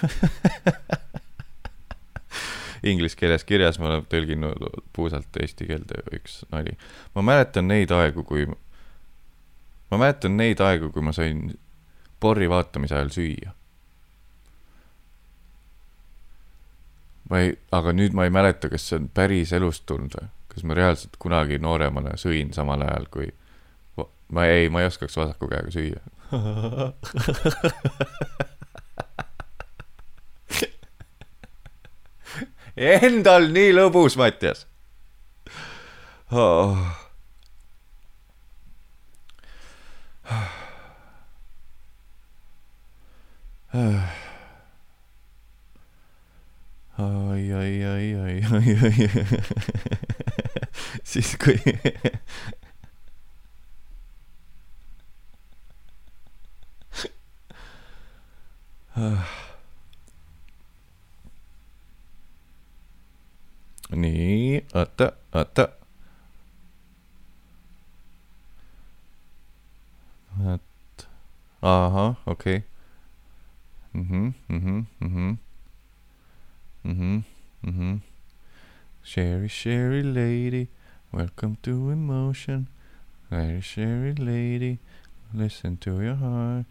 [2.83, 6.77] inglise keeles kirjas, ma olen tõlginud puusalt eesti keelde üks nali.
[7.15, 8.47] ma mäletan neid aegu, kui,
[9.91, 11.53] ma mäletan neid aegu, kui ma sain
[12.21, 13.55] porri vaatamise ajal süüa.
[17.31, 20.67] ma ei, aga nüüd ma ei mäleta, kas see on päris elust tulnud või, kas
[20.69, 23.31] ma reaalselt kunagi nooremana sõin samal ajal, kui
[24.33, 26.01] ma ei, ma ei oskaks vasaku käega süüa
[32.77, 34.67] Endal nii lõbus, Mattias.
[36.33, 36.79] Oh..
[46.99, 49.09] oi, oi, oi, oi, oi, oi.
[51.05, 51.61] siis kui
[63.97, 65.69] nii, oota, oota.
[70.53, 71.07] et,
[71.63, 72.63] ahah, okei okay..
[73.95, 75.39] Mhm, mhm, mhm.
[76.85, 77.25] Mhm,
[77.63, 78.01] mhm.
[79.03, 80.69] Sherry, Sherry lady,
[81.13, 82.69] welcome to emotion.
[83.31, 84.79] Very Sherry lady,
[85.35, 86.67] listen to your heart.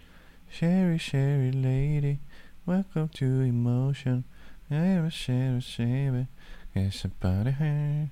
[0.50, 2.20] Sherry, Sherry lady,
[2.66, 4.26] welcome to emotion.
[4.68, 6.28] Sherry, Sherry, Sherry,
[6.76, 8.08] it's about her.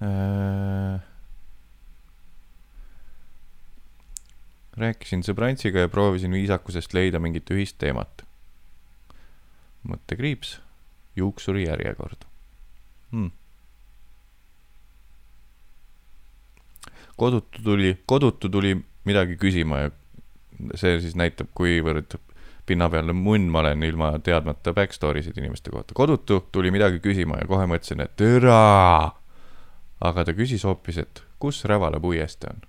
[0.00, 1.00] Äh...
[4.76, 8.26] rääkisin sõbrantsiga ja proovisin viisakusest leida mingit ühist teemat.
[9.86, 10.58] mõttekriips,
[11.16, 12.26] juuksuri järjekord
[13.14, 13.30] hmm..
[17.16, 18.74] kodutu tuli, kodutu tuli
[19.06, 19.90] midagi küsima ja
[20.74, 22.18] see siis näitab, kuivõrd
[22.66, 25.94] pinnapealne munn ma olen ilma teadmata back story sid inimeste kohta.
[25.94, 29.12] kodutu tuli midagi küsima ja kohe mõtlesin, et türa.
[30.00, 32.62] aga ta küsis hoopis, et kus Rävala puiestee on.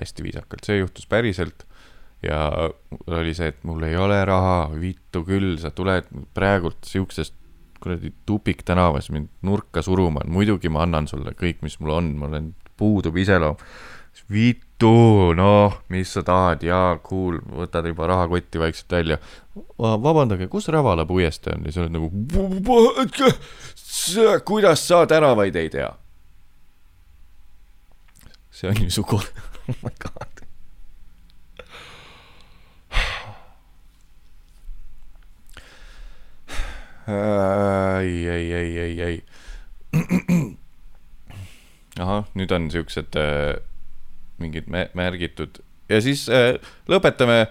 [0.00, 1.66] hästi viisakalt, see juhtus päriselt.
[2.22, 2.50] ja
[3.06, 7.34] oli see, et mul ei ole raha, vittu küll, sa tuled praegult siuksest
[7.82, 12.52] kuradi tupiktänavas mind nurka suruma, muidugi ma annan sulle kõik, mis mul on, mul on,
[12.78, 13.58] puudub iseloom.
[14.30, 19.18] vittu Vitu, noh, mis sa tahad, jaa, cool, võtad juba rahakotti vaikselt välja.
[19.78, 22.10] vabandage, kus Rävala puiestee on ja sa oled nagu,
[24.42, 25.92] kuidas sa tänavaid ei tea?
[28.50, 29.22] see on ju su kool,
[29.70, 30.42] oh my god.
[38.02, 39.22] ei, ei, ei, ei, ei.
[42.02, 43.62] ahah, nüüd on siuksed äh,
[44.38, 45.60] mingid märgitud
[45.92, 46.56] ja siis äh,
[46.88, 47.46] lõpetame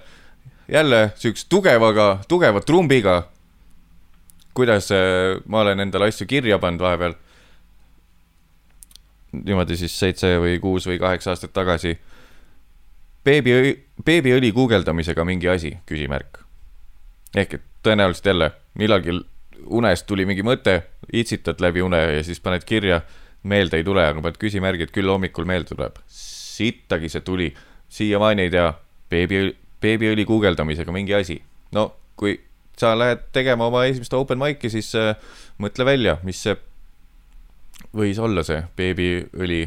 [0.72, 3.24] jälle siukse tugevaga, tugeva trumbiga.
[4.54, 7.14] kuidas äh, ma olen endale asju kirja pannud vahepeal.
[9.32, 11.98] niimoodi siis seitse või kuus või kaheksa aastat tagasi.
[13.24, 13.76] beebiõli,
[14.06, 16.40] beebiõli guugeldamisega mingi asi, küsimärk.
[17.36, 19.20] ehk et tõenäoliselt jälle millalgi
[19.66, 20.82] unest tuli mingi mõte,
[21.14, 23.02] itsitad läbi une ja siis paned kirja,
[23.44, 26.00] meelde ei tule, aga paned küsimärgi, et küll hommikul meelde tuleb
[26.58, 27.50] sittagi see tuli,
[27.92, 28.70] siiamaani ei tea,
[29.12, 29.44] beebi,
[29.82, 31.42] beebiõli guugeldamisega mingi asi.
[31.72, 32.38] no kui
[32.78, 35.16] sa lähed tegema oma esimest open mic'i, siis äh,
[35.62, 36.58] mõtle välja, mis see
[37.98, 39.66] võis olla see beebiõli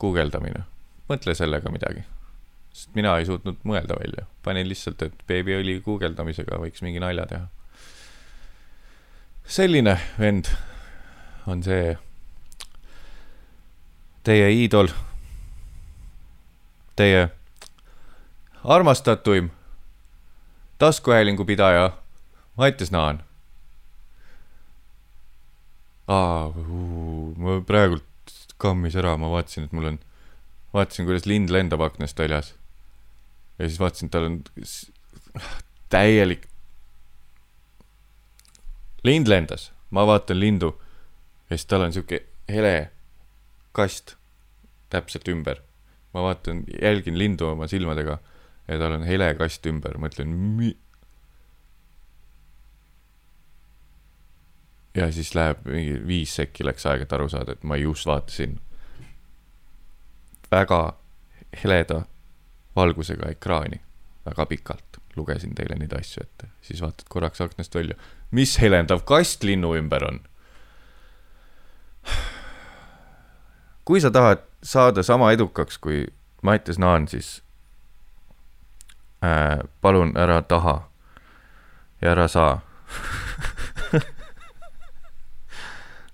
[0.00, 0.64] guugeldamine.
[1.10, 2.04] mõtle sellega midagi.
[2.72, 7.46] sest mina ei suutnud mõelda välja, panin lihtsalt, et beebiõli guugeldamisega võiks mingi nalja teha.
[9.44, 10.52] selline vend
[11.46, 11.96] on see
[14.24, 14.88] teie iidol,
[16.96, 17.28] teie
[18.64, 19.50] armastatuim
[20.78, 21.90] taskuhäälingu pidaja
[22.56, 23.22] Mattias Naan.
[26.08, 26.52] aa,
[27.36, 28.04] ma praegult
[28.58, 29.98] kammis ära, ma vaatasin, et mul on,
[30.74, 32.54] vaatasin, kuidas lind lendab aknast väljas.
[33.58, 34.42] ja siis vaatasin, et tal on
[35.88, 36.48] täielik.
[39.02, 40.74] lind lendas, ma vaatan lindu
[41.50, 42.90] ja siis tal on sihuke hele
[43.72, 44.16] kast
[44.90, 45.62] täpselt ümber.
[46.14, 48.18] ma vaatan, jälgin lindu oma silmadega
[48.68, 50.32] ja tal on hele kast ümber, mõtlen
[54.94, 58.58] ja siis läheb mingi viis sekki läks aega, et aru saada, et ma just vaatasin
[60.50, 60.80] väga
[61.62, 62.02] heleda
[62.76, 63.80] valgusega ekraani.
[64.26, 67.94] Väga pikalt, lugesin teile neid asju ette, siis vaatad korraks aknast välja,
[68.36, 70.20] mis helendav kast linnu ümber on
[73.90, 76.04] kui sa tahad saada sama edukaks kui
[76.46, 77.42] Mattias Naan, siis
[79.24, 80.76] äh, palun ära taha
[82.02, 82.60] ja ära saa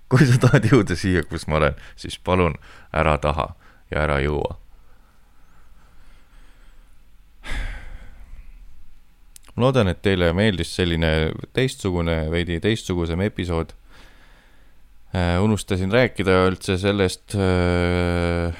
[0.09, 2.57] kui sa tahad jõuda siia, kus ma olen, siis palun
[2.97, 3.51] ära taha
[3.93, 4.57] ja ära jõua.
[9.53, 13.77] ma loodan, et teile meeldis selline teistsugune, veidi teistsugusem episood.
[15.14, 18.57] Unustasin rääkida üldse sellest äh,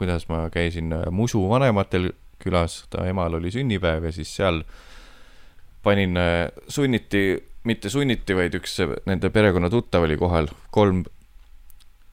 [0.00, 4.62] kuidas ma käisin äh, Musu vanematel külas, ta emal oli sünnipäev ja siis seal
[5.84, 7.36] panin äh, sunniti,
[7.68, 11.04] mitte sunniti, vaid üks nende perekonna tuttav oli kohal, kolm,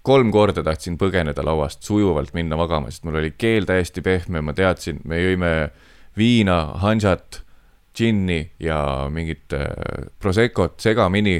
[0.03, 4.55] kolm korda tahtsin põgeneda lauast, sujuvalt minna magama, sest mul oli keel täiesti pehme, ma
[4.57, 5.53] teadsin, me jõime
[6.19, 7.43] viina, hansat,
[7.95, 8.81] džinni ja
[9.13, 11.39] mingit äh, Prosecco't segamini.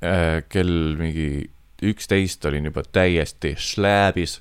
[0.00, 1.46] Kell mingi
[1.82, 4.40] üksteist olin juba täiesti šlääbis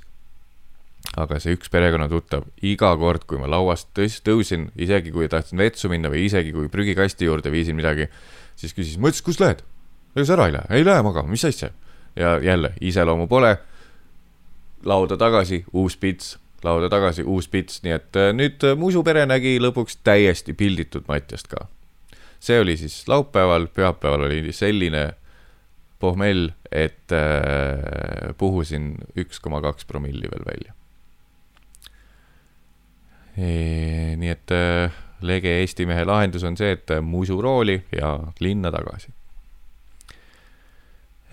[1.14, 5.92] aga see üks perekonnatuttav, iga kord, kui ma lauast tõs-, tõusin, isegi kui tahtsin vetsu
[5.92, 8.10] minna või isegi kui prügikasti juurde viisin midagi,
[8.60, 9.64] siis küsis, ütlesin, kus lähed?
[10.16, 10.72] ega sa ära ei lähe?
[10.80, 11.72] ei lähe magama, mis asja?
[12.16, 13.58] ja jälle, iseloomu pole.
[14.86, 19.26] lauda tagasi, uus pits, lauda tagasi, uus pits, nii et äh, nüüd äh, Musu pere
[19.30, 21.68] nägi lõpuks täiesti pilditud Matjast ka.
[22.40, 25.12] see oli siis laupäeval, pühapäeval oli selline
[26.00, 30.76] pohmell, et äh, puhusin üks koma kaks promilli veel välja
[33.36, 34.92] nii et äh,
[35.26, 39.12] lege Eesti mehe lahendus on see, et äh, musu rooli ja linna tagasi.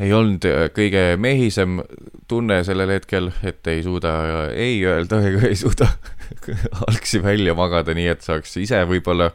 [0.01, 1.81] ei olnud äh, kõige mehisem
[2.29, 4.13] tunne sellel hetkel, et ei suuda
[4.51, 5.89] ei öelda ega ei suuda
[6.89, 9.31] algsi välja magada, nii et saaks ise võib-olla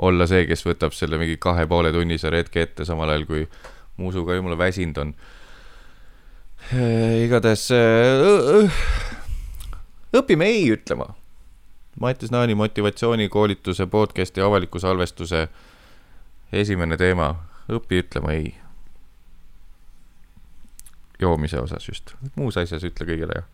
[0.00, 3.46] olla see, kes võtab selle mingi kahe poole tunnise retke ette, samal ajal kui
[4.00, 5.14] musuga jumala väsinud on.
[7.24, 7.68] igatahes
[10.16, 11.12] õpime ei ütlema
[12.00, 15.48] Mattias Naani motivatsioonikoolituse podcasti avaliku salvestuse
[16.52, 17.34] esimene teema,
[17.68, 18.54] õpi ütlema ei.
[21.20, 23.44] joomise osas just, muus asjas ütle kõigile jah.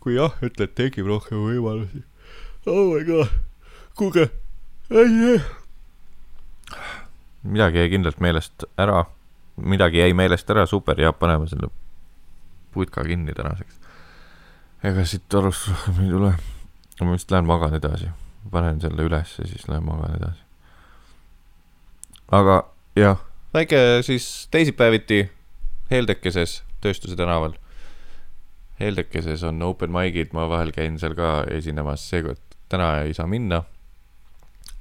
[0.00, 2.02] kui jah ütled, tekib rohkem võimalusi.
[2.66, 3.30] oh my god,
[3.94, 4.30] kuulge,
[4.90, 5.40] ei, ei.
[7.46, 9.04] Midagi jäi kindlalt meelest ära,
[9.56, 11.70] midagi jäi meelest ära, super, ja paneme selle
[12.74, 13.80] putka kinni tänaseks.
[14.84, 16.34] ega siit arust rohkem ei tule
[17.04, 18.08] ma vist lähen magan edasi,
[18.50, 20.42] panen selle üles ja siis lähen magan edasi.
[22.32, 22.62] aga
[22.96, 23.20] jah,
[23.54, 25.26] väike siis teisipäeviti
[25.90, 27.52] Heldekeses, Tööstuse tänaval.
[28.80, 33.62] Heldekeses on open mic'id, ma vahel käin seal ka esinemas, seekord täna ei saa minna.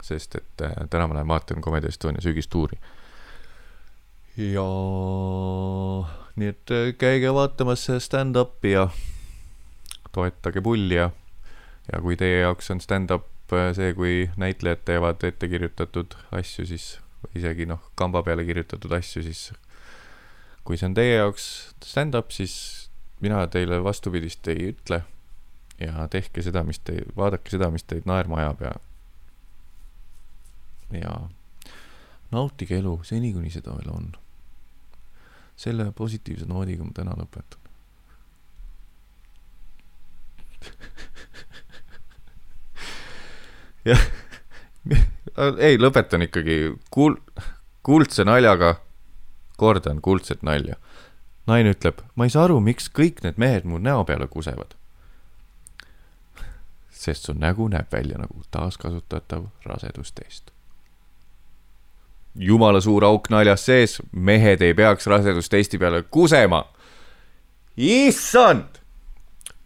[0.05, 2.79] Sest et äh, täna ma lähen vaatan Comedy Estonia sügistuuri.
[4.37, 4.69] ja
[6.35, 8.89] nii et äh, käige vaatamas stand-up'i ja
[10.11, 11.09] toetage pulli ja
[11.91, 16.95] ja kui teie jaoks on stand-up äh, see, kui näitlejad teevad ettekirjutatud asju, siis
[17.35, 19.49] isegi noh, kamba peale kirjutatud asju, siis
[20.65, 21.47] kui see on teie jaoks
[21.85, 22.55] stand-up, siis
[23.23, 25.03] mina teile vastupidist ei ütle.
[25.79, 28.69] ja tehke seda, mis te, vaadake seda, mis teid naerma ajab ja,
[30.93, 31.29] ja
[32.31, 34.11] nautige elu seni, kuni seda veel on.
[35.55, 37.65] selle positiivse noodiga ma täna lõpetan
[43.85, 44.01] jah,
[45.67, 47.19] ei, lõpetan ikkagi kuul-,
[47.85, 48.75] kuldse naljaga,
[49.57, 50.75] kordan kuldset nalja.
[51.47, 54.75] naine ütleb, ma ei saa aru, miks kõik need mehed mu näo peale kusevad.
[56.89, 60.54] sest su nägu näeb välja nagu taaskasutatav rasedustest.
[62.35, 66.65] Jumala suur auk naljas sees, mehed ei peaks rasedustesti peale kusema.
[67.77, 68.79] issand,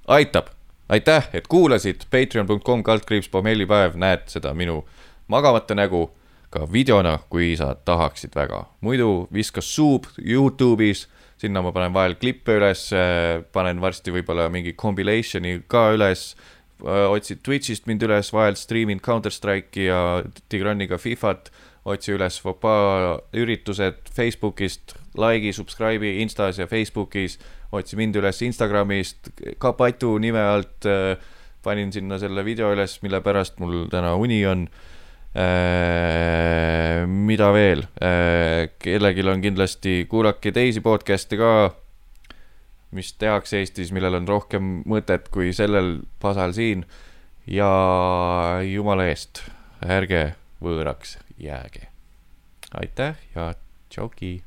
[0.07, 0.53] aitab.
[0.89, 4.79] Aitäh, et kuulasid, patreon.com kaldkriips pommellipäev, näed seda minu
[5.29, 6.07] magamata nägu
[6.49, 8.63] ka videona, kui sa tahaksid väga.
[8.81, 11.05] muidu viska suub Youtube'is,
[11.37, 12.89] sinna ma panen vahel klippe üles,
[13.53, 16.33] panen varsti võib-olla mingi compilation'i ka üles,
[16.81, 21.51] otsid Twitch'ist mind üles, vahel striimin Counter Strike'i ja Tigraniga Fifat,
[21.89, 22.73] otsi üles Fopa
[23.37, 27.39] üritused Facebookist, like'i, subscribe'i Instas ja Facebookis
[27.75, 31.17] otsi mind üles Instagramist, ka Patu nime alt äh,
[31.63, 34.67] panin sinna selle video üles, mille pärast mul täna uni on
[35.35, 37.05] äh,.
[37.05, 41.51] mida veel äh,, kellelgi on kindlasti, kuulake teisi podcast'e ka,
[42.95, 46.85] mis tehakse Eestis, millel on rohkem mõtet kui sellel pasal siin.
[47.49, 47.69] ja
[48.65, 49.43] jumala eest,
[49.85, 51.87] ärge võõraks jääge.
[52.73, 53.53] aitäh ja
[53.89, 54.43] tšauki